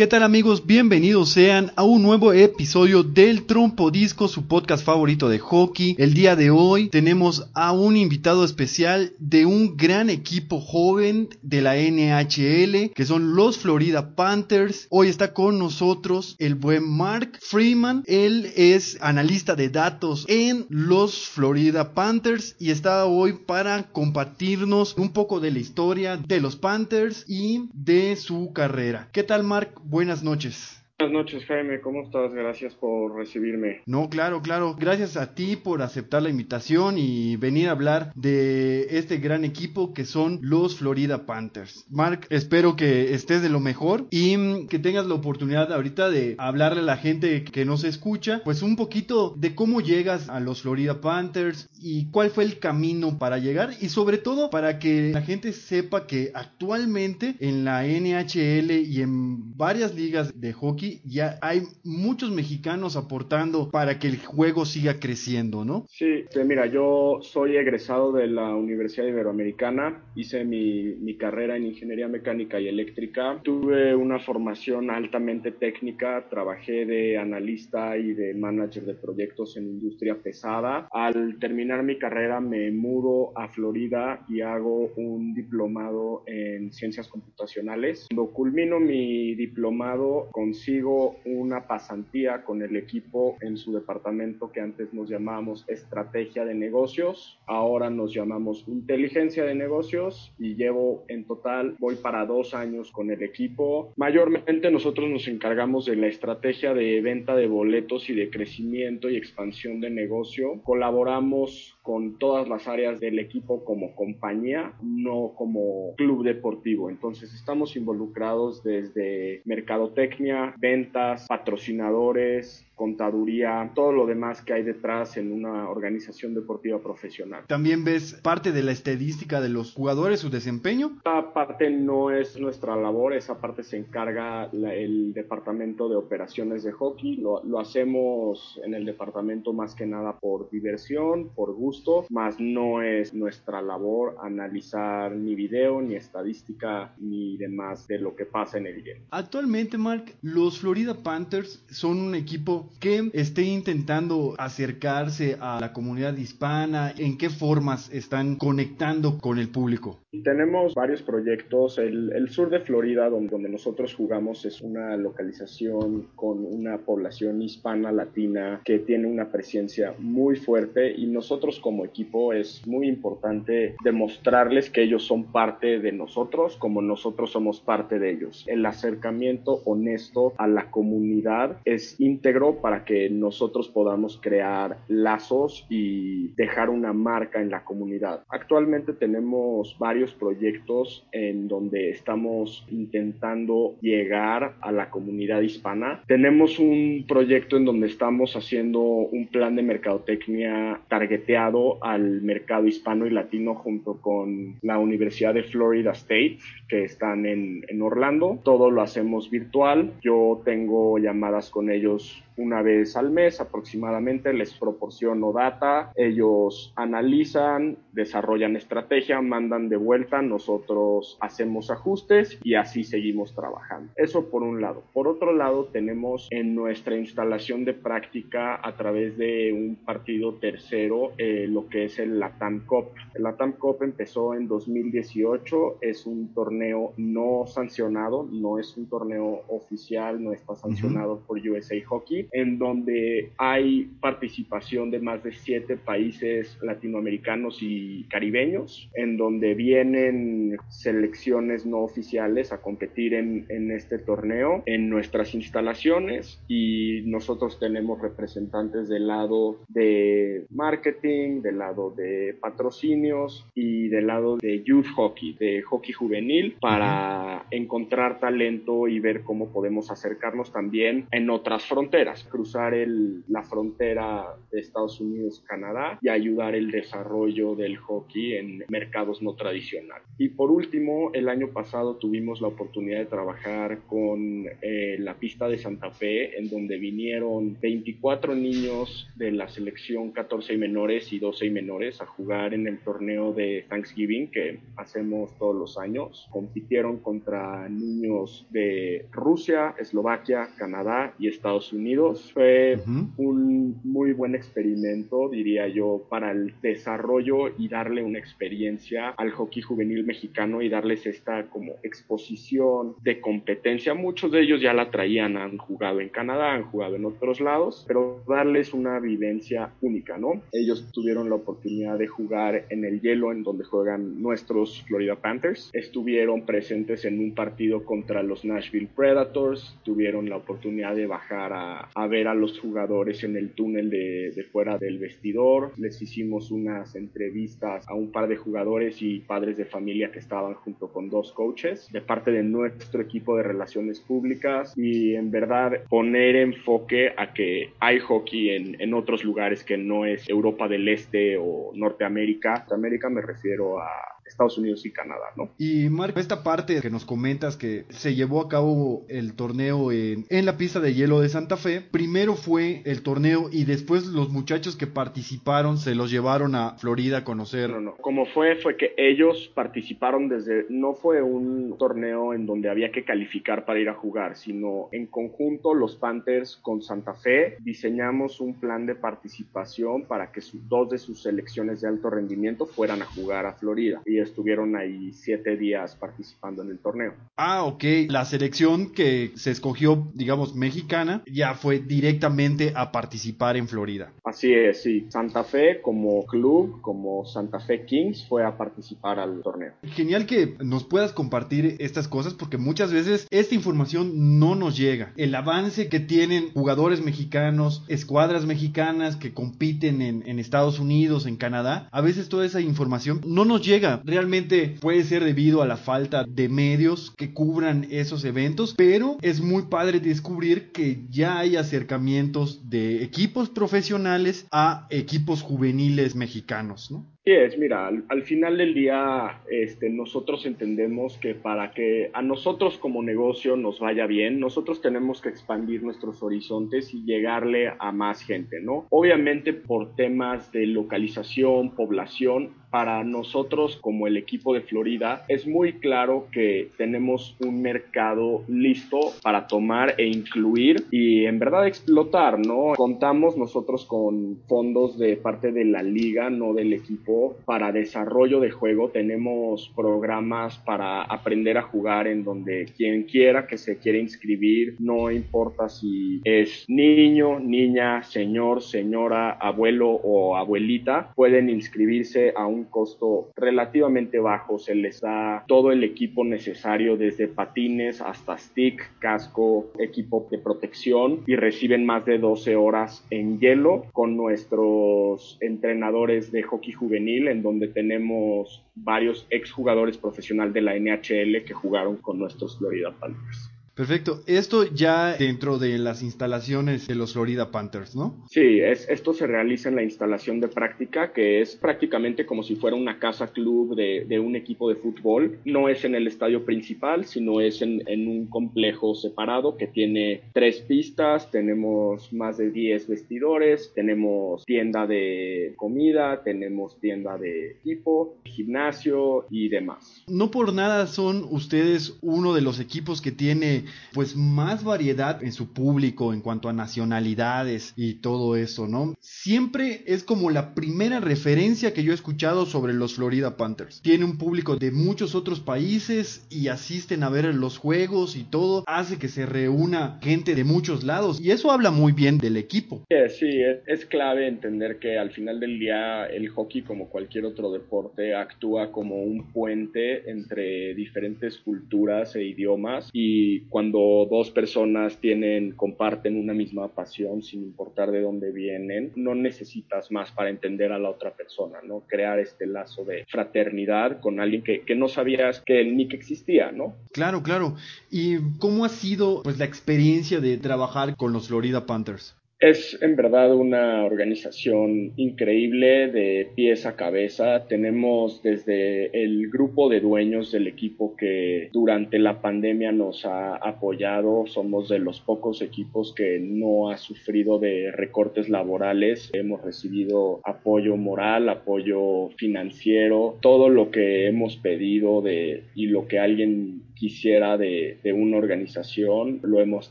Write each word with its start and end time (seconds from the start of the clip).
¿Qué 0.00 0.06
tal 0.06 0.22
amigos? 0.22 0.64
Bienvenidos 0.64 1.28
sean 1.28 1.72
a 1.76 1.82
un 1.82 2.02
nuevo 2.02 2.32
episodio 2.32 3.02
del 3.02 3.44
Trompo 3.44 3.90
Disco, 3.90 4.28
su 4.28 4.46
podcast 4.46 4.82
favorito 4.82 5.28
de 5.28 5.38
hockey. 5.38 5.94
El 5.98 6.14
día 6.14 6.36
de 6.36 6.48
hoy 6.48 6.88
tenemos 6.88 7.50
a 7.52 7.72
un 7.72 7.98
invitado 7.98 8.46
especial 8.46 9.12
de 9.18 9.44
un 9.44 9.76
gran 9.76 10.08
equipo 10.08 10.58
joven 10.58 11.28
de 11.42 11.60
la 11.60 11.76
NHL, 11.76 12.94
que 12.94 13.04
son 13.04 13.34
los 13.34 13.58
Florida 13.58 14.14
Panthers. 14.16 14.86
Hoy 14.88 15.08
está 15.08 15.34
con 15.34 15.58
nosotros 15.58 16.34
el 16.38 16.54
buen 16.54 16.88
Mark 16.88 17.38
Freeman. 17.42 18.02
Él 18.06 18.50
es 18.56 18.96
analista 19.02 19.54
de 19.54 19.68
datos 19.68 20.24
en 20.28 20.64
los 20.70 21.28
Florida 21.28 21.92
Panthers 21.92 22.56
y 22.58 22.70
está 22.70 23.04
hoy 23.04 23.34
para 23.34 23.82
compartirnos 23.92 24.94
un 24.96 25.12
poco 25.12 25.40
de 25.40 25.50
la 25.50 25.58
historia 25.58 26.16
de 26.16 26.40
los 26.40 26.56
Panthers 26.56 27.26
y 27.28 27.68
de 27.74 28.16
su 28.16 28.54
carrera. 28.54 29.10
¿Qué 29.12 29.24
tal 29.24 29.44
Mark? 29.44 29.74
Buenas 29.90 30.22
noches. 30.22 30.79
Buenas 31.00 31.14
noches, 31.14 31.46
Jaime. 31.46 31.80
¿Cómo 31.80 32.02
estás? 32.02 32.34
Gracias 32.34 32.74
por 32.74 33.16
recibirme. 33.16 33.80
No, 33.86 34.10
claro, 34.10 34.42
claro. 34.42 34.76
Gracias 34.78 35.16
a 35.16 35.34
ti 35.34 35.56
por 35.56 35.80
aceptar 35.80 36.22
la 36.22 36.28
invitación 36.28 36.98
y 36.98 37.36
venir 37.36 37.68
a 37.68 37.70
hablar 37.70 38.12
de 38.14 38.98
este 38.98 39.16
gran 39.16 39.46
equipo 39.46 39.94
que 39.94 40.04
son 40.04 40.40
los 40.42 40.76
Florida 40.76 41.24
Panthers. 41.24 41.86
Mark, 41.88 42.26
espero 42.28 42.76
que 42.76 43.14
estés 43.14 43.40
de 43.40 43.48
lo 43.48 43.60
mejor 43.60 44.08
y 44.10 44.66
que 44.66 44.78
tengas 44.78 45.06
la 45.06 45.14
oportunidad 45.14 45.72
ahorita 45.72 46.10
de 46.10 46.34
hablarle 46.36 46.80
a 46.80 46.84
la 46.84 46.98
gente 46.98 47.44
que 47.44 47.64
nos 47.64 47.82
escucha, 47.84 48.42
pues 48.44 48.60
un 48.60 48.76
poquito 48.76 49.34
de 49.38 49.54
cómo 49.54 49.80
llegas 49.80 50.28
a 50.28 50.38
los 50.38 50.60
Florida 50.60 51.00
Panthers 51.00 51.70
y 51.80 52.10
cuál 52.10 52.28
fue 52.28 52.44
el 52.44 52.58
camino 52.58 53.18
para 53.18 53.38
llegar 53.38 53.70
y 53.80 53.88
sobre 53.88 54.18
todo 54.18 54.50
para 54.50 54.78
que 54.78 55.12
la 55.14 55.22
gente 55.22 55.54
sepa 55.54 56.06
que 56.06 56.30
actualmente 56.34 57.36
en 57.40 57.64
la 57.64 57.84
NHL 57.86 58.70
y 58.70 59.00
en 59.00 59.56
varias 59.56 59.94
ligas 59.94 60.38
de 60.38 60.52
hockey 60.52 60.89
ya 61.04 61.38
hay 61.42 61.62
muchos 61.84 62.30
mexicanos 62.30 62.96
aportando 62.96 63.70
para 63.70 63.98
que 63.98 64.08
el 64.08 64.18
juego 64.18 64.64
siga 64.64 64.98
creciendo, 64.98 65.64
¿no? 65.64 65.86
Sí, 65.88 66.24
mira, 66.44 66.66
yo 66.66 67.18
soy 67.22 67.56
egresado 67.56 68.12
de 68.12 68.26
la 68.26 68.54
Universidad 68.54 69.06
Iberoamericana, 69.06 70.04
hice 70.14 70.44
mi, 70.44 70.94
mi 70.96 71.16
carrera 71.16 71.56
en 71.56 71.66
ingeniería 71.66 72.08
mecánica 72.08 72.60
y 72.60 72.68
eléctrica, 72.68 73.40
tuve 73.42 73.94
una 73.94 74.18
formación 74.18 74.90
altamente 74.90 75.52
técnica, 75.52 76.26
trabajé 76.28 76.86
de 76.86 77.18
analista 77.18 77.96
y 77.96 78.12
de 78.12 78.34
manager 78.34 78.84
de 78.84 78.94
proyectos 78.94 79.56
en 79.56 79.64
industria 79.64 80.16
pesada. 80.22 80.88
Al 80.92 81.38
terminar 81.38 81.82
mi 81.82 81.98
carrera 81.98 82.40
me 82.40 82.70
mudo 82.70 83.32
a 83.36 83.48
Florida 83.48 84.24
y 84.28 84.40
hago 84.40 84.90
un 84.96 85.34
diplomado 85.34 86.22
en 86.26 86.72
ciencias 86.72 87.08
computacionales. 87.08 88.06
Cuando 88.10 88.32
culmino 88.32 88.80
mi 88.80 89.34
diplomado 89.34 90.28
consigo 90.32 90.79
una 90.86 91.66
pasantía 91.66 92.44
con 92.44 92.62
el 92.62 92.76
equipo 92.76 93.36
en 93.40 93.56
su 93.56 93.72
departamento 93.72 94.50
que 94.52 94.60
antes 94.60 94.92
nos 94.92 95.08
llamábamos 95.08 95.64
estrategia 95.68 96.44
de 96.44 96.54
negocios, 96.54 97.38
ahora 97.46 97.90
nos 97.90 98.12
llamamos 98.14 98.64
inteligencia 98.66 99.44
de 99.44 99.54
negocios 99.54 100.32
y 100.38 100.54
llevo 100.54 101.04
en 101.08 101.24
total, 101.24 101.76
voy 101.78 101.96
para 101.96 102.26
dos 102.26 102.54
años 102.54 102.90
con 102.92 103.10
el 103.10 103.22
equipo. 103.22 103.92
Mayormente 103.96 104.70
nosotros 104.70 105.08
nos 105.08 105.28
encargamos 105.28 105.86
de 105.86 105.96
la 105.96 106.06
estrategia 106.06 106.74
de 106.74 107.00
venta 107.00 107.34
de 107.36 107.46
boletos 107.46 108.08
y 108.08 108.14
de 108.14 108.30
crecimiento 108.30 109.08
y 109.08 109.16
expansión 109.16 109.80
de 109.80 109.90
negocio. 109.90 110.60
Colaboramos 110.62 111.78
con 111.82 112.18
todas 112.18 112.48
las 112.48 112.68
áreas 112.68 113.00
del 113.00 113.18
equipo 113.18 113.64
como 113.64 113.94
compañía, 113.94 114.72
no 114.82 115.32
como 115.36 115.94
club 115.96 116.24
deportivo. 116.24 116.90
Entonces 116.90 117.34
estamos 117.34 117.76
involucrados 117.76 118.62
desde 118.62 119.42
mercadotecnia, 119.44 120.54
ventas, 120.58 121.26
patrocinadores, 121.28 122.66
contaduría, 122.80 123.72
todo 123.74 123.92
lo 123.92 124.06
demás 124.06 124.40
que 124.40 124.54
hay 124.54 124.62
detrás 124.62 125.18
en 125.18 125.32
una 125.32 125.68
organización 125.68 126.32
deportiva 126.32 126.78
profesional. 126.78 127.44
¿También 127.46 127.84
ves 127.84 128.14
parte 128.22 128.52
de 128.52 128.62
la 128.62 128.72
estadística 128.72 129.42
de 129.42 129.50
los 129.50 129.74
jugadores, 129.74 130.20
su 130.20 130.30
desempeño? 130.30 130.92
Esa 131.04 131.34
parte 131.34 131.68
no 131.68 132.10
es 132.10 132.40
nuestra 132.40 132.76
labor, 132.76 133.12
esa 133.12 133.38
parte 133.38 133.64
se 133.64 133.76
encarga 133.76 134.44
el 134.46 135.12
departamento 135.12 135.90
de 135.90 135.96
operaciones 135.96 136.62
de 136.62 136.72
hockey, 136.72 137.16
lo, 137.16 137.44
lo 137.44 137.60
hacemos 137.60 138.58
en 138.64 138.72
el 138.72 138.86
departamento 138.86 139.52
más 139.52 139.74
que 139.74 139.84
nada 139.84 140.18
por 140.18 140.48
diversión, 140.48 141.28
por 141.34 141.52
gusto, 141.52 141.69
más 142.10 142.38
no 142.38 142.82
es 142.82 143.14
nuestra 143.14 143.62
labor 143.62 144.16
analizar 144.22 145.12
ni 145.12 145.34
video, 145.34 145.80
ni 145.80 145.94
estadística, 145.94 146.94
ni 146.98 147.36
demás 147.36 147.86
de 147.86 147.98
lo 147.98 148.14
que 148.16 148.26
pasa 148.26 148.58
en 148.58 148.66
el 148.66 148.82
game. 148.82 149.02
Actualmente, 149.10 149.78
Mark, 149.78 150.14
los 150.22 150.60
Florida 150.60 150.94
Panthers 150.94 151.64
son 151.70 152.00
un 152.00 152.14
equipo 152.14 152.70
que 152.80 153.10
esté 153.12 153.42
intentando 153.42 154.34
acercarse 154.38 155.36
a 155.40 155.60
la 155.60 155.72
comunidad 155.72 156.16
hispana, 156.16 156.92
en 156.96 157.16
qué 157.18 157.30
formas 157.30 157.92
están 157.92 158.36
conectando 158.36 159.18
con 159.18 159.38
el 159.38 159.48
público. 159.48 159.98
Tenemos 160.24 160.74
varios 160.74 161.02
proyectos. 161.02 161.78
El, 161.78 162.28
sur 162.30 162.50
de 162.50 162.60
Florida, 162.60 163.08
donde, 163.08 163.30
donde, 163.30 163.48
nosotros 163.48 163.94
jugamos, 163.94 164.44
es 164.44 164.60
una 164.60 164.96
localización 164.96 166.08
con 166.14 166.44
una 166.44 166.78
población 166.78 167.42
hispana 167.42 167.92
latina 167.92 168.60
que 168.64 168.78
tiene 168.80 169.06
una 169.06 169.30
presencia 169.30 169.94
muy 169.98 170.36
fuerte 170.36 170.92
y 170.92 171.06
nosotros 171.06 171.59
como 171.60 171.84
equipo 171.84 172.32
es 172.32 172.66
muy 172.66 172.88
importante 172.88 173.74
demostrarles 173.84 174.70
que 174.70 174.82
ellos 174.82 175.04
son 175.04 175.24
parte 175.24 175.78
de 175.78 175.92
nosotros 175.92 176.56
como 176.58 176.82
nosotros 176.82 177.30
somos 177.30 177.60
parte 177.60 177.98
de 177.98 178.10
ellos. 178.10 178.44
El 178.46 178.64
acercamiento 178.66 179.60
honesto 179.64 180.32
a 180.38 180.46
la 180.46 180.70
comunidad 180.70 181.58
es 181.64 182.00
íntegro 182.00 182.60
para 182.60 182.84
que 182.84 183.10
nosotros 183.10 183.68
podamos 183.68 184.18
crear 184.20 184.78
lazos 184.88 185.66
y 185.68 186.28
dejar 186.36 186.70
una 186.70 186.92
marca 186.92 187.40
en 187.40 187.50
la 187.50 187.64
comunidad. 187.64 188.24
Actualmente 188.28 188.92
tenemos 188.92 189.76
varios 189.78 190.12
proyectos 190.14 191.06
en 191.12 191.48
donde 191.48 191.90
estamos 191.90 192.66
intentando 192.70 193.76
llegar 193.80 194.54
a 194.60 194.72
la 194.72 194.90
comunidad 194.90 195.40
hispana. 195.40 196.02
Tenemos 196.06 196.58
un 196.58 197.04
proyecto 197.06 197.56
en 197.56 197.64
donde 197.64 197.86
estamos 197.86 198.36
haciendo 198.36 198.80
un 198.80 199.26
plan 199.28 199.56
de 199.56 199.62
mercadotecnia 199.62 200.80
targeteado 200.88 201.49
al 201.82 202.22
mercado 202.22 202.66
hispano 202.66 203.06
y 203.06 203.10
latino 203.10 203.54
junto 203.54 204.00
con 204.00 204.58
la 204.62 204.78
Universidad 204.78 205.34
de 205.34 205.42
Florida 205.42 205.92
State 205.92 206.38
que 206.68 206.84
están 206.84 207.26
en, 207.26 207.64
en 207.68 207.82
Orlando. 207.82 208.38
Todo 208.42 208.70
lo 208.70 208.82
hacemos 208.82 209.30
virtual. 209.30 209.92
Yo 210.02 210.42
tengo 210.44 210.98
llamadas 210.98 211.50
con 211.50 211.70
ellos 211.70 212.22
una 212.40 212.62
vez 212.62 212.96
al 212.96 213.10
mes 213.10 213.40
aproximadamente, 213.40 214.32
les 214.32 214.54
proporciono 214.54 215.32
data, 215.32 215.92
ellos 215.94 216.72
analizan, 216.74 217.76
desarrollan 217.92 218.56
estrategia, 218.56 219.20
mandan 219.20 219.68
de 219.68 219.76
vuelta, 219.76 220.22
nosotros 220.22 221.18
hacemos 221.20 221.70
ajustes 221.70 222.38
y 222.42 222.54
así 222.54 222.82
seguimos 222.82 223.34
trabajando. 223.34 223.92
Eso 223.96 224.30
por 224.30 224.42
un 224.42 224.60
lado. 224.60 224.82
Por 224.94 225.06
otro 225.06 225.32
lado, 225.32 225.66
tenemos 225.66 226.28
en 226.30 226.54
nuestra 226.54 226.96
instalación 226.96 227.64
de 227.64 227.74
práctica 227.74 228.58
a 228.62 228.76
través 228.76 229.18
de 229.18 229.52
un 229.52 229.76
partido 229.76 230.34
tercero 230.34 231.12
eh, 231.18 231.46
lo 231.48 231.68
que 231.68 231.84
es 231.84 231.98
el 231.98 232.18
Latam 232.18 232.66
Cup. 232.66 232.86
El 233.14 233.24
Latam 233.24 233.52
Cup 233.52 233.82
empezó 233.82 234.34
en 234.34 234.48
2018, 234.48 235.78
es 235.82 236.06
un 236.06 236.32
torneo 236.32 236.94
no 236.96 237.44
sancionado, 237.46 238.26
no 238.30 238.58
es 238.58 238.76
un 238.76 238.88
torneo 238.88 239.42
oficial, 239.48 240.22
no 240.22 240.32
está 240.32 240.54
sancionado 240.54 241.20
por 241.26 241.38
USA 241.38 241.74
Hockey 241.86 242.28
en 242.32 242.58
donde 242.58 243.32
hay 243.38 243.90
participación 244.00 244.90
de 244.90 245.00
más 245.00 245.22
de 245.22 245.32
siete 245.32 245.76
países 245.76 246.58
latinoamericanos 246.62 247.58
y 247.60 248.04
caribeños, 248.04 248.90
en 248.94 249.16
donde 249.16 249.54
vienen 249.54 250.56
selecciones 250.68 251.66
no 251.66 251.78
oficiales 251.78 252.52
a 252.52 252.60
competir 252.60 253.14
en, 253.14 253.46
en 253.48 253.70
este 253.70 253.98
torneo 253.98 254.62
en 254.66 254.88
nuestras 254.88 255.34
instalaciones 255.34 256.42
y 256.48 257.02
nosotros 257.06 257.58
tenemos 257.58 258.00
representantes 258.00 258.88
del 258.88 259.06
lado 259.06 259.58
de 259.68 260.46
marketing, 260.50 261.42
del 261.42 261.58
lado 261.58 261.90
de 261.90 262.36
patrocinios 262.40 263.46
y 263.54 263.88
del 263.88 264.06
lado 264.06 264.36
de 264.36 264.62
youth 264.62 264.86
hockey, 264.94 265.34
de 265.34 265.62
hockey 265.62 265.92
juvenil, 265.92 266.56
para 266.60 267.46
encontrar 267.50 268.20
talento 268.20 268.88
y 268.88 269.00
ver 269.00 269.22
cómo 269.22 269.52
podemos 269.52 269.90
acercarnos 269.90 270.52
también 270.52 271.06
en 271.10 271.30
otras 271.30 271.66
fronteras 271.66 272.09
cruzar 272.28 272.74
el, 272.74 273.22
la 273.28 273.42
frontera 273.42 274.36
de 274.50 274.60
Estados 274.60 275.00
Unidos-Canadá 275.00 275.98
y 276.02 276.08
ayudar 276.08 276.54
el 276.54 276.70
desarrollo 276.70 277.54
del 277.54 277.76
hockey 277.76 278.34
en 278.34 278.64
mercados 278.68 279.22
no 279.22 279.34
tradicionales. 279.34 280.06
Y 280.18 280.28
por 280.28 280.50
último, 280.50 281.10
el 281.12 281.28
año 281.28 281.48
pasado 281.48 281.96
tuvimos 281.96 282.40
la 282.40 282.48
oportunidad 282.48 282.98
de 282.98 283.06
trabajar 283.06 283.80
con 283.86 284.46
eh, 284.62 284.96
la 284.98 285.14
pista 285.14 285.48
de 285.48 285.58
Santa 285.58 285.90
Fe, 285.90 286.38
en 286.38 286.50
donde 286.50 286.78
vinieron 286.78 287.58
24 287.60 288.34
niños 288.34 289.08
de 289.16 289.32
la 289.32 289.48
selección 289.48 290.12
14 290.12 290.54
y 290.54 290.56
menores 290.58 291.12
y 291.12 291.18
12 291.18 291.46
y 291.46 291.50
menores 291.50 292.00
a 292.00 292.06
jugar 292.06 292.54
en 292.54 292.66
el 292.66 292.78
torneo 292.80 293.32
de 293.32 293.64
Thanksgiving 293.68 294.30
que 294.30 294.58
hacemos 294.76 295.36
todos 295.38 295.56
los 295.56 295.78
años. 295.78 296.28
Compitieron 296.30 296.98
contra 296.98 297.68
niños 297.68 298.46
de 298.50 299.06
Rusia, 299.10 299.74
Eslovaquia, 299.78 300.50
Canadá 300.56 301.14
y 301.18 301.28
Estados 301.28 301.72
Unidos. 301.72 301.99
Fue 302.34 302.78
un 303.16 303.80
muy 303.84 304.12
buen 304.12 304.34
experimento, 304.34 305.28
diría 305.28 305.68
yo, 305.68 306.06
para 306.08 306.32
el 306.32 306.54
desarrollo 306.62 307.48
y 307.58 307.68
darle 307.68 308.02
una 308.02 308.18
experiencia 308.18 309.10
al 309.10 309.30
hockey 309.32 309.62
juvenil 309.62 310.04
mexicano 310.04 310.62
y 310.62 310.68
darles 310.68 311.06
esta 311.06 311.46
como 311.46 311.74
exposición 311.82 312.94
de 313.02 313.20
competencia. 313.20 313.94
Muchos 313.94 314.32
de 314.32 314.42
ellos 314.42 314.60
ya 314.60 314.72
la 314.72 314.90
traían, 314.90 315.36
han 315.36 315.58
jugado 315.58 316.00
en 316.00 316.08
Canadá, 316.08 316.52
han 316.52 316.64
jugado 316.64 316.96
en 316.96 317.04
otros 317.04 317.40
lados, 317.40 317.84
pero 317.86 318.22
darles 318.26 318.72
una 318.72 318.98
vivencia 318.98 319.70
única, 319.80 320.16
¿no? 320.18 320.42
Ellos 320.52 320.90
tuvieron 320.92 321.28
la 321.28 321.36
oportunidad 321.36 321.98
de 321.98 322.06
jugar 322.06 322.64
en 322.70 322.84
el 322.84 323.00
hielo 323.00 323.32
en 323.32 323.42
donde 323.42 323.64
juegan 323.64 324.20
nuestros 324.20 324.82
Florida 324.82 325.16
Panthers. 325.16 325.70
Estuvieron 325.72 326.46
presentes 326.46 327.04
en 327.04 327.18
un 327.18 327.34
partido 327.34 327.84
contra 327.84 328.22
los 328.22 328.44
Nashville 328.44 328.88
Predators, 328.94 329.76
tuvieron 329.84 330.28
la 330.28 330.36
oportunidad 330.36 330.94
de 330.94 331.06
bajar 331.06 331.52
a, 331.52 331.89
a 331.94 332.06
ver 332.06 332.28
a 332.28 332.34
los 332.34 332.58
jugadores 332.58 333.24
en 333.24 333.36
el 333.36 333.50
túnel 333.50 333.90
de, 333.90 334.32
de 334.34 334.44
fuera 334.44 334.78
del 334.78 334.98
vestidor. 334.98 335.72
Les 335.76 336.00
hicimos 336.00 336.50
unas 336.50 336.94
entrevistas 336.96 337.88
a 337.88 337.94
un 337.94 338.12
par 338.12 338.28
de 338.28 338.36
jugadores 338.36 339.02
y 339.02 339.20
padres 339.20 339.56
de 339.56 339.64
familia 339.64 340.12
que 340.12 340.18
estaban 340.18 340.54
junto 340.54 340.88
con 340.92 341.10
dos 341.10 341.32
coaches 341.32 341.88
de 341.92 342.00
parte 342.00 342.30
de 342.30 342.42
nuestro 342.42 343.02
equipo 343.02 343.36
de 343.36 343.42
relaciones 343.42 344.00
públicas 344.00 344.74
y 344.76 345.14
en 345.14 345.30
verdad 345.30 345.84
poner 345.88 346.36
enfoque 346.36 347.12
a 347.16 347.32
que 347.32 347.70
hay 347.80 347.98
hockey 347.98 348.50
en, 348.50 348.80
en 348.80 348.94
otros 348.94 349.24
lugares 349.24 349.64
que 349.64 349.76
no 349.76 350.04
es 350.04 350.28
Europa 350.28 350.68
del 350.68 350.88
Este 350.88 351.36
o 351.38 351.72
Norteamérica. 351.74 352.66
América 352.70 353.10
me 353.10 353.20
refiero 353.20 353.80
a 353.80 353.88
Estados 354.30 354.58
Unidos 354.58 354.84
y 354.86 354.92
Canadá, 354.92 355.26
¿no? 355.36 355.50
Y 355.58 355.88
Marco, 355.88 356.20
esta 356.20 356.42
parte 356.42 356.80
que 356.80 356.90
nos 356.90 357.04
comentas 357.04 357.56
que 357.56 357.84
se 357.90 358.14
llevó 358.14 358.40
a 358.40 358.48
cabo 358.48 359.04
el 359.08 359.34
torneo 359.34 359.92
en, 359.92 360.26
en, 360.28 360.46
la 360.46 360.56
pista 360.56 360.80
de 360.80 360.94
hielo 360.94 361.20
de 361.20 361.28
Santa 361.28 361.56
Fe, 361.56 361.80
primero 361.80 362.34
fue 362.34 362.82
el 362.84 363.02
torneo 363.02 363.48
y 363.52 363.64
después 363.64 364.06
los 364.06 364.30
muchachos 364.30 364.76
que 364.76 364.86
participaron 364.86 365.78
se 365.78 365.94
los 365.94 366.10
llevaron 366.10 366.54
a 366.54 366.76
Florida 366.78 367.18
a 367.18 367.24
conocer. 367.24 367.70
No, 367.70 367.80
no, 367.80 367.96
como 367.96 368.26
fue, 368.26 368.56
fue 368.56 368.76
que 368.76 368.94
ellos 368.96 369.50
participaron 369.54 370.28
desde, 370.28 370.66
no 370.70 370.94
fue 370.94 371.22
un 371.22 371.76
torneo 371.78 372.32
en 372.34 372.46
donde 372.46 372.70
había 372.70 372.90
que 372.90 373.04
calificar 373.04 373.64
para 373.64 373.80
ir 373.80 373.88
a 373.88 373.94
jugar, 373.94 374.36
sino 374.36 374.88
en 374.92 375.06
conjunto 375.06 375.74
los 375.74 375.96
Panthers 375.96 376.56
con 376.56 376.82
Santa 376.82 377.14
Fe 377.14 377.56
diseñamos 377.60 378.40
un 378.40 378.58
plan 378.58 378.86
de 378.86 378.94
participación 378.94 380.04
para 380.06 380.32
que 380.32 380.40
su, 380.40 380.60
dos 380.68 380.90
de 380.90 380.98
sus 380.98 381.22
selecciones 381.22 381.80
de 381.80 381.88
alto 381.88 382.10
rendimiento 382.10 382.66
fueran 382.66 383.02
a 383.02 383.06
jugar 383.06 383.46
a 383.46 383.54
Florida. 383.54 384.02
Y 384.04 384.18
estuvieron 384.22 384.76
ahí 384.76 385.12
siete 385.12 385.56
días 385.56 385.96
participando 385.96 386.62
en 386.62 386.70
el 386.70 386.78
torneo. 386.78 387.14
Ah, 387.36 387.64
ok. 387.64 387.84
La 388.08 388.24
selección 388.24 388.92
que 388.92 389.32
se 389.34 389.50
escogió, 389.50 390.08
digamos, 390.14 390.54
mexicana, 390.54 391.22
ya 391.26 391.54
fue 391.54 391.78
directamente 391.78 392.72
a 392.74 392.92
participar 392.92 393.56
en 393.56 393.68
Florida. 393.68 394.12
Así 394.24 394.52
es, 394.52 394.82
sí. 394.82 395.06
Santa 395.10 395.44
Fe 395.44 395.80
como 395.82 396.26
club, 396.26 396.80
como 396.80 397.24
Santa 397.24 397.60
Fe 397.60 397.84
Kings, 397.84 398.26
fue 398.28 398.44
a 398.44 398.56
participar 398.56 399.18
al 399.18 399.42
torneo. 399.42 399.72
Genial 399.82 400.26
que 400.26 400.56
nos 400.62 400.84
puedas 400.84 401.12
compartir 401.12 401.76
estas 401.78 402.08
cosas 402.08 402.34
porque 402.34 402.58
muchas 402.58 402.92
veces 402.92 403.26
esta 403.30 403.54
información 403.54 404.38
no 404.38 404.54
nos 404.54 404.76
llega. 404.76 405.12
El 405.16 405.34
avance 405.34 405.88
que 405.88 406.00
tienen 406.00 406.52
jugadores 406.52 407.02
mexicanos, 407.02 407.84
escuadras 407.88 408.46
mexicanas 408.46 409.16
que 409.16 409.32
compiten 409.32 410.02
en, 410.02 410.22
en 410.26 410.38
Estados 410.38 410.78
Unidos, 410.78 411.26
en 411.26 411.36
Canadá, 411.36 411.88
a 411.90 412.00
veces 412.00 412.28
toda 412.28 412.46
esa 412.46 412.60
información 412.60 413.20
no 413.26 413.44
nos 413.44 413.64
llega 413.64 414.02
realmente 414.10 414.76
puede 414.80 415.04
ser 415.04 415.24
debido 415.24 415.62
a 415.62 415.66
la 415.66 415.76
falta 415.76 416.24
de 416.28 416.48
medios 416.48 417.12
que 417.16 417.32
cubran 417.32 417.86
esos 417.90 418.24
eventos, 418.24 418.74
pero 418.76 419.16
es 419.22 419.40
muy 419.40 419.62
padre 419.62 420.00
descubrir 420.00 420.72
que 420.72 421.06
ya 421.08 421.38
hay 421.38 421.56
acercamientos 421.56 422.68
de 422.68 423.02
equipos 423.02 423.48
profesionales 423.48 424.46
a 424.50 424.86
equipos 424.90 425.42
juveniles 425.42 426.14
mexicanos, 426.14 426.90
¿no? 426.90 427.06
Sí, 427.22 427.32
es, 427.32 427.58
mira, 427.58 427.86
al, 427.86 428.02
al, 428.08 428.22
final 428.22 428.56
del 428.56 428.72
día 428.72 429.42
este, 429.50 429.90
nosotros 429.90 430.46
entendemos 430.46 431.18
que 431.18 431.34
para 431.34 431.70
que 431.72 432.10
a 432.14 432.22
nosotros 432.22 432.78
como 432.78 433.02
negocio 433.02 433.56
nos 433.56 433.78
vaya 433.78 434.06
bien, 434.06 434.40
nosotros 434.40 434.80
tenemos 434.80 435.20
que 435.20 435.28
expandir 435.28 435.82
nuestros 435.82 436.22
horizontes 436.22 436.94
y 436.94 437.04
llegarle 437.04 437.74
a 437.78 437.92
más 437.92 438.22
gente, 438.22 438.62
¿no? 438.62 438.86
Obviamente 438.88 439.52
por 439.52 439.94
temas 439.96 440.50
de 440.50 440.64
localización, 440.64 441.74
población, 441.74 442.54
para 442.70 443.02
nosotros 443.04 443.76
como 443.80 444.06
el 444.06 444.16
equipo 444.16 444.54
de 444.54 444.60
Florida 444.60 445.24
es 445.28 445.46
muy 445.46 445.74
claro 445.74 446.28
que 446.32 446.70
tenemos 446.78 447.36
un 447.40 447.60
mercado 447.60 448.44
listo 448.46 449.00
para 449.22 449.46
tomar 449.46 449.94
e 449.98 450.06
incluir 450.06 450.84
y 450.90 451.26
en 451.26 451.38
verdad 451.38 451.66
explotar, 451.66 452.38
¿no? 452.38 452.74
Contamos 452.76 453.36
nosotros 453.36 453.84
con 453.84 454.38
fondos 454.48 454.98
de 454.98 455.16
parte 455.16 455.50
de 455.52 455.64
la 455.64 455.82
liga, 455.82 456.30
no 456.30 456.54
del 456.54 456.72
equipo 456.72 457.09
para 457.44 457.72
desarrollo 457.72 458.40
de 458.40 458.50
juego. 458.50 458.90
Tenemos 458.90 459.72
programas 459.74 460.58
para 460.58 461.02
aprender 461.02 461.58
a 461.58 461.62
jugar 461.62 462.06
en 462.06 462.24
donde 462.24 462.66
quien 462.76 463.04
quiera 463.04 463.46
que 463.46 463.58
se 463.58 463.78
quiera 463.78 463.98
inscribir, 463.98 464.76
no 464.78 465.10
importa 465.10 465.68
si 465.68 466.20
es 466.24 466.64
niño, 466.68 467.40
niña, 467.40 468.02
señor, 468.02 468.62
señora, 468.62 469.32
abuelo 469.32 469.90
o 469.90 470.36
abuelita, 470.36 471.12
pueden 471.14 471.50
inscribirse 471.50 472.32
a 472.36 472.46
un 472.46 472.64
costo 472.64 473.30
relativamente 473.36 474.18
bajo. 474.18 474.58
Se 474.58 474.74
les 474.74 475.00
da 475.00 475.44
todo 475.46 475.72
el 475.72 475.84
equipo 475.84 476.24
necesario 476.24 476.96
desde 476.96 477.28
patines 477.28 478.00
hasta 478.00 478.38
stick, 478.38 478.98
casco, 478.98 479.70
equipo 479.78 480.28
de 480.30 480.38
protección 480.38 481.22
y 481.26 481.36
reciben 481.36 481.84
más 481.84 482.04
de 482.04 482.18
12 482.18 482.56
horas 482.56 483.04
en 483.10 483.40
hielo 483.40 483.86
con 483.92 484.16
nuestros 484.16 485.38
entrenadores 485.40 486.30
de 486.32 486.42
hockey 486.42 486.72
juvenil 486.72 486.99
en 487.08 487.42
donde 487.42 487.68
tenemos 487.68 488.64
varios 488.74 489.26
exjugadores 489.30 489.96
profesionales 489.96 490.54
de 490.54 490.62
la 490.62 490.74
NHL 490.78 491.44
que 491.44 491.54
jugaron 491.54 491.96
con 491.96 492.18
nuestros 492.18 492.58
Florida 492.58 492.92
Panthers. 492.98 493.49
Perfecto. 493.80 494.20
Esto 494.26 494.66
ya 494.74 495.16
dentro 495.16 495.56
de 495.56 495.78
las 495.78 496.02
instalaciones 496.02 496.86
de 496.86 496.94
los 496.94 497.14
Florida 497.14 497.50
Panthers, 497.50 497.96
¿no? 497.96 498.14
Sí, 498.28 498.60
es, 498.60 498.86
esto 498.90 499.14
se 499.14 499.26
realiza 499.26 499.70
en 499.70 499.76
la 499.76 499.82
instalación 499.82 500.38
de 500.38 500.48
práctica, 500.48 501.14
que 501.14 501.40
es 501.40 501.56
prácticamente 501.56 502.26
como 502.26 502.42
si 502.42 502.56
fuera 502.56 502.76
una 502.76 502.98
casa 502.98 503.28
club 503.28 503.74
de, 503.74 504.04
de 504.06 504.20
un 504.20 504.36
equipo 504.36 504.68
de 504.68 504.76
fútbol. 504.76 505.38
No 505.46 505.70
es 505.70 505.82
en 505.86 505.94
el 505.94 506.06
estadio 506.06 506.44
principal, 506.44 507.06
sino 507.06 507.40
es 507.40 507.62
en, 507.62 507.82
en, 507.86 508.06
un 508.06 508.26
complejo 508.26 508.94
separado 508.94 509.56
que 509.56 509.66
tiene 509.66 510.24
tres 510.34 510.60
pistas, 510.60 511.30
tenemos 511.30 512.12
más 512.12 512.36
de 512.36 512.50
10 512.50 512.86
vestidores, 512.86 513.72
tenemos 513.74 514.44
tienda 514.44 514.86
de 514.86 515.54
comida, 515.56 516.22
tenemos 516.22 516.78
tienda 516.80 517.16
de 517.16 517.52
equipo, 517.52 518.16
gimnasio 518.24 519.24
y 519.30 519.48
demás. 519.48 520.04
No 520.06 520.30
por 520.30 520.52
nada 520.52 520.86
son 520.86 521.26
ustedes 521.30 521.96
uno 522.02 522.34
de 522.34 522.42
los 522.42 522.60
equipos 522.60 523.00
que 523.00 523.10
tiene 523.10 523.69
pues 523.92 524.16
más 524.16 524.64
variedad 524.64 525.22
en 525.22 525.32
su 525.32 525.52
público 525.52 526.12
en 526.12 526.20
cuanto 526.20 526.48
a 526.48 526.52
nacionalidades 526.52 527.72
y 527.76 527.94
todo 527.94 528.36
eso, 528.36 528.66
¿no? 528.66 528.94
Siempre 529.00 529.82
es 529.86 530.04
como 530.04 530.30
la 530.30 530.54
primera 530.54 531.00
referencia 531.00 531.72
que 531.72 531.82
yo 531.82 531.92
he 531.92 531.94
escuchado 531.94 532.46
sobre 532.46 532.72
los 532.72 532.94
Florida 532.94 533.36
Panthers. 533.36 533.80
Tiene 533.82 534.04
un 534.04 534.18
público 534.18 534.56
de 534.56 534.70
muchos 534.70 535.14
otros 535.14 535.40
países 535.40 536.26
y 536.30 536.48
asisten 536.48 537.02
a 537.02 537.08
ver 537.08 537.26
los 537.34 537.58
juegos 537.58 538.16
y 538.16 538.24
todo. 538.24 538.64
Hace 538.66 538.98
que 538.98 539.08
se 539.08 539.26
reúna 539.26 539.98
gente 540.02 540.34
de 540.34 540.44
muchos 540.44 540.84
lados 540.84 541.20
y 541.20 541.30
eso 541.30 541.50
habla 541.50 541.70
muy 541.70 541.92
bien 541.92 542.18
del 542.18 542.36
equipo. 542.36 542.84
Sí, 542.88 543.42
es, 543.42 543.58
es 543.66 543.86
clave 543.86 544.26
entender 544.26 544.78
que 544.78 544.98
al 544.98 545.10
final 545.10 545.40
del 545.40 545.58
día 545.58 546.06
el 546.06 546.28
hockey 546.28 546.62
como 546.62 546.88
cualquier 546.88 547.24
otro 547.24 547.52
deporte 547.52 548.14
actúa 548.14 548.72
como 548.72 549.02
un 549.02 549.32
puente 549.32 550.10
entre 550.10 550.74
diferentes 550.74 551.38
culturas 551.38 552.16
e 552.16 552.24
idiomas 552.24 552.88
y 552.92 553.40
cuando 553.42 553.59
dos 553.62 554.30
personas 554.30 554.96
tienen, 554.98 555.52
comparten 555.52 556.16
una 556.16 556.34
misma 556.34 556.68
pasión 556.68 557.22
sin 557.22 557.42
importar 557.42 557.90
de 557.90 558.00
dónde 558.00 558.32
vienen, 558.32 558.92
no 558.96 559.14
necesitas 559.14 559.90
más 559.90 560.10
para 560.12 560.30
entender 560.30 560.72
a 560.72 560.78
la 560.78 560.90
otra 560.90 561.12
persona, 561.12 561.58
¿no? 561.62 561.84
Crear 561.86 562.18
este 562.18 562.46
lazo 562.46 562.84
de 562.84 563.04
fraternidad 563.08 564.00
con 564.00 564.20
alguien 564.20 564.42
que, 564.42 564.62
que 564.62 564.74
no 564.74 564.88
sabías 564.88 565.40
que 565.40 565.64
ni 565.64 565.88
que 565.88 565.96
existía, 565.96 566.50
¿no? 566.52 566.74
Claro, 566.92 567.22
claro. 567.22 567.56
¿Y 567.90 568.18
cómo 568.38 568.64
ha 568.64 568.68
sido 568.68 569.22
pues 569.22 569.38
la 569.38 569.44
experiencia 569.44 570.20
de 570.20 570.38
trabajar 570.38 570.96
con 570.96 571.12
los 571.12 571.28
Florida 571.28 571.66
Panthers? 571.66 572.19
Es 572.40 572.78
en 572.80 572.96
verdad 572.96 573.34
una 573.34 573.84
organización 573.84 574.94
increíble 574.96 575.88
de 575.88 576.26
pies 576.34 576.64
a 576.64 576.74
cabeza. 576.74 577.46
Tenemos 577.46 578.22
desde 578.22 578.86
el 579.04 579.28
grupo 579.28 579.68
de 579.68 579.80
dueños 579.80 580.32
del 580.32 580.46
equipo 580.46 580.96
que 580.96 581.50
durante 581.52 581.98
la 581.98 582.22
pandemia 582.22 582.72
nos 582.72 583.04
ha 583.04 583.36
apoyado. 583.36 584.24
Somos 584.26 584.70
de 584.70 584.78
los 584.78 585.02
pocos 585.02 585.42
equipos 585.42 585.92
que 585.94 586.18
no 586.18 586.70
ha 586.70 586.78
sufrido 586.78 587.38
de 587.38 587.72
recortes 587.72 588.30
laborales. 588.30 589.10
Hemos 589.12 589.42
recibido 589.42 590.22
apoyo 590.24 590.78
moral, 590.78 591.28
apoyo 591.28 592.08
financiero, 592.16 593.18
todo 593.20 593.50
lo 593.50 593.70
que 593.70 594.06
hemos 594.06 594.38
pedido 594.38 595.02
de, 595.02 595.44
y 595.54 595.66
lo 595.66 595.86
que 595.88 595.98
alguien 595.98 596.62
quisiera 596.80 597.36
de, 597.36 597.78
una 597.92 598.16
organización, 598.16 599.20
lo 599.22 599.40
hemos 599.40 599.70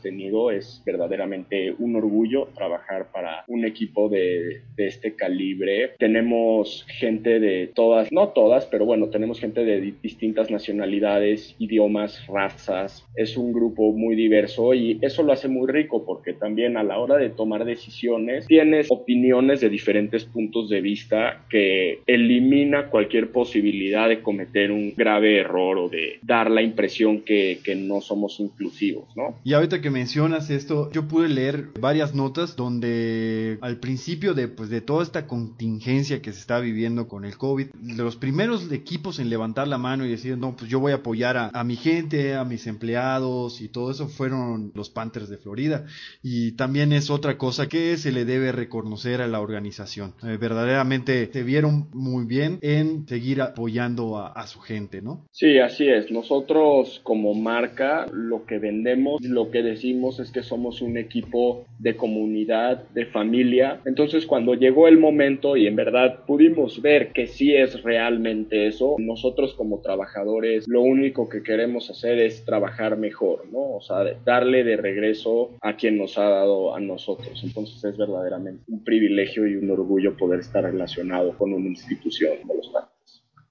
tenido, 0.00 0.52
es 0.52 0.80
verdaderamente 0.86 1.74
un 1.76 1.96
orgullo 1.96 2.48
trabajar 2.54 3.10
para 3.12 3.44
un 3.48 3.64
equipo 3.64 4.08
de, 4.08 4.62
este 4.76 5.14
calibre. 5.14 5.90
Tenemos 5.98 6.86
gente 6.88 7.40
de 7.40 7.70
todas, 7.74 8.10
no 8.12 8.28
todas, 8.28 8.64
pero 8.66 8.86
bueno, 8.86 9.08
tenemos 9.08 9.40
gente 9.40 9.64
de 9.64 9.92
distintas 10.02 10.50
nacionalidades, 10.50 11.56
idiomas, 11.58 12.24
razas. 12.28 13.04
Es 13.16 13.36
un 13.36 13.52
grupo 13.52 13.92
muy 13.92 14.14
diverso 14.14 14.72
y 14.72 14.98
eso 15.02 15.22
lo 15.22 15.32
hace 15.32 15.48
muy 15.48 15.70
rico 15.70 16.06
porque 16.06 16.32
también 16.32 16.76
a 16.76 16.84
la 16.84 16.98
hora 16.98 17.16
de 17.16 17.30
tomar 17.30 17.64
decisiones 17.64 18.46
tienes 18.46 18.86
opiniones 18.90 19.60
de 19.60 19.68
diferentes 19.68 20.24
puntos 20.24 20.68
de 20.70 20.80
vista 20.80 21.44
que 21.50 21.98
elimina 22.06 22.86
cualquier 22.86 23.32
posibilidad 23.32 24.08
de 24.08 24.22
cometer 24.22 24.70
un 24.70 24.94
grave 24.96 25.38
error 25.40 25.76
o 25.76 25.88
de 25.88 26.20
dar 26.22 26.50
la 26.50 26.62
impresión 26.62 26.99
que, 27.24 27.60
que, 27.64 27.74
no 27.74 28.00
somos 28.00 28.40
inclusivos, 28.40 29.08
¿no? 29.16 29.38
Y 29.44 29.54
ahorita 29.54 29.80
que 29.80 29.90
mencionas 29.90 30.50
esto, 30.50 30.90
yo 30.92 31.08
pude 31.08 31.28
leer 31.28 31.68
varias 31.80 32.14
notas 32.14 32.56
donde 32.56 33.58
al 33.60 33.78
principio 33.78 34.34
de, 34.34 34.48
pues, 34.48 34.70
de 34.70 34.80
toda 34.80 35.02
esta 35.02 35.26
contingencia 35.26 36.20
que 36.20 36.32
se 36.32 36.40
está 36.40 36.60
viviendo 36.60 37.08
con 37.08 37.24
el 37.24 37.36
COVID, 37.36 37.68
los 37.96 38.16
primeros 38.16 38.70
equipos 38.72 39.18
en 39.18 39.30
levantar 39.30 39.68
la 39.68 39.78
mano 39.78 40.04
y 40.04 40.10
decir, 40.10 40.36
no, 40.36 40.56
pues 40.56 40.70
yo 40.70 40.80
voy 40.80 40.92
a 40.92 40.96
apoyar 40.96 41.36
a, 41.36 41.50
a 41.52 41.64
mi 41.64 41.76
gente, 41.76 42.34
a 42.34 42.44
mis 42.44 42.66
empleados 42.66 43.60
y 43.60 43.68
todo 43.68 43.90
eso 43.90 44.08
fueron 44.08 44.72
los 44.74 44.90
Panthers 44.90 45.28
de 45.28 45.38
Florida. 45.38 45.86
Y 46.22 46.52
también 46.52 46.92
es 46.92 47.10
otra 47.10 47.38
cosa 47.38 47.68
que 47.68 47.96
se 47.96 48.12
le 48.12 48.24
debe 48.24 48.52
reconocer 48.52 49.20
a 49.22 49.28
la 49.28 49.40
organización. 49.40 50.14
Eh, 50.22 50.36
verdaderamente 50.38 51.30
se 51.32 51.42
vieron 51.42 51.88
muy 51.92 52.26
bien 52.26 52.58
en 52.62 53.06
seguir 53.08 53.42
apoyando 53.42 54.18
a, 54.18 54.28
a 54.28 54.46
su 54.46 54.60
gente, 54.60 55.02
¿no? 55.02 55.26
Sí, 55.32 55.58
así 55.58 55.88
es. 55.88 56.10
Nosotros 56.10 56.89
como 56.98 57.34
marca 57.34 58.06
lo 58.12 58.44
que 58.46 58.58
vendemos, 58.58 59.22
lo 59.22 59.50
que 59.50 59.62
decimos 59.62 60.18
es 60.20 60.32
que 60.32 60.42
somos 60.42 60.82
un 60.82 60.96
equipo 60.96 61.64
de 61.78 61.96
comunidad, 61.96 62.88
de 62.90 63.06
familia. 63.06 63.80
Entonces 63.84 64.26
cuando 64.26 64.54
llegó 64.54 64.88
el 64.88 64.98
momento 64.98 65.56
y 65.56 65.66
en 65.66 65.76
verdad 65.76 66.24
pudimos 66.26 66.82
ver 66.82 67.12
que 67.12 67.26
sí 67.26 67.54
es 67.54 67.82
realmente 67.82 68.66
eso, 68.66 68.96
nosotros 68.98 69.54
como 69.54 69.80
trabajadores 69.80 70.66
lo 70.68 70.82
único 70.82 71.28
que 71.28 71.42
queremos 71.42 71.88
hacer 71.90 72.18
es 72.18 72.44
trabajar 72.44 72.96
mejor, 72.96 73.46
¿no? 73.50 73.76
O 73.76 73.80
sea, 73.80 74.04
darle 74.24 74.64
de 74.64 74.76
regreso 74.76 75.50
a 75.60 75.76
quien 75.76 75.98
nos 75.98 76.18
ha 76.18 76.28
dado 76.28 76.74
a 76.74 76.80
nosotros. 76.80 77.42
Entonces 77.44 77.82
es 77.84 77.96
verdaderamente 77.96 78.64
un 78.68 78.82
privilegio 78.84 79.46
y 79.46 79.56
un 79.56 79.70
orgullo 79.70 80.16
poder 80.16 80.40
estar 80.40 80.64
relacionado 80.64 81.36
con 81.36 81.52
una 81.52 81.68
institución 81.68 82.38
como 82.42 82.54
los 82.54 82.70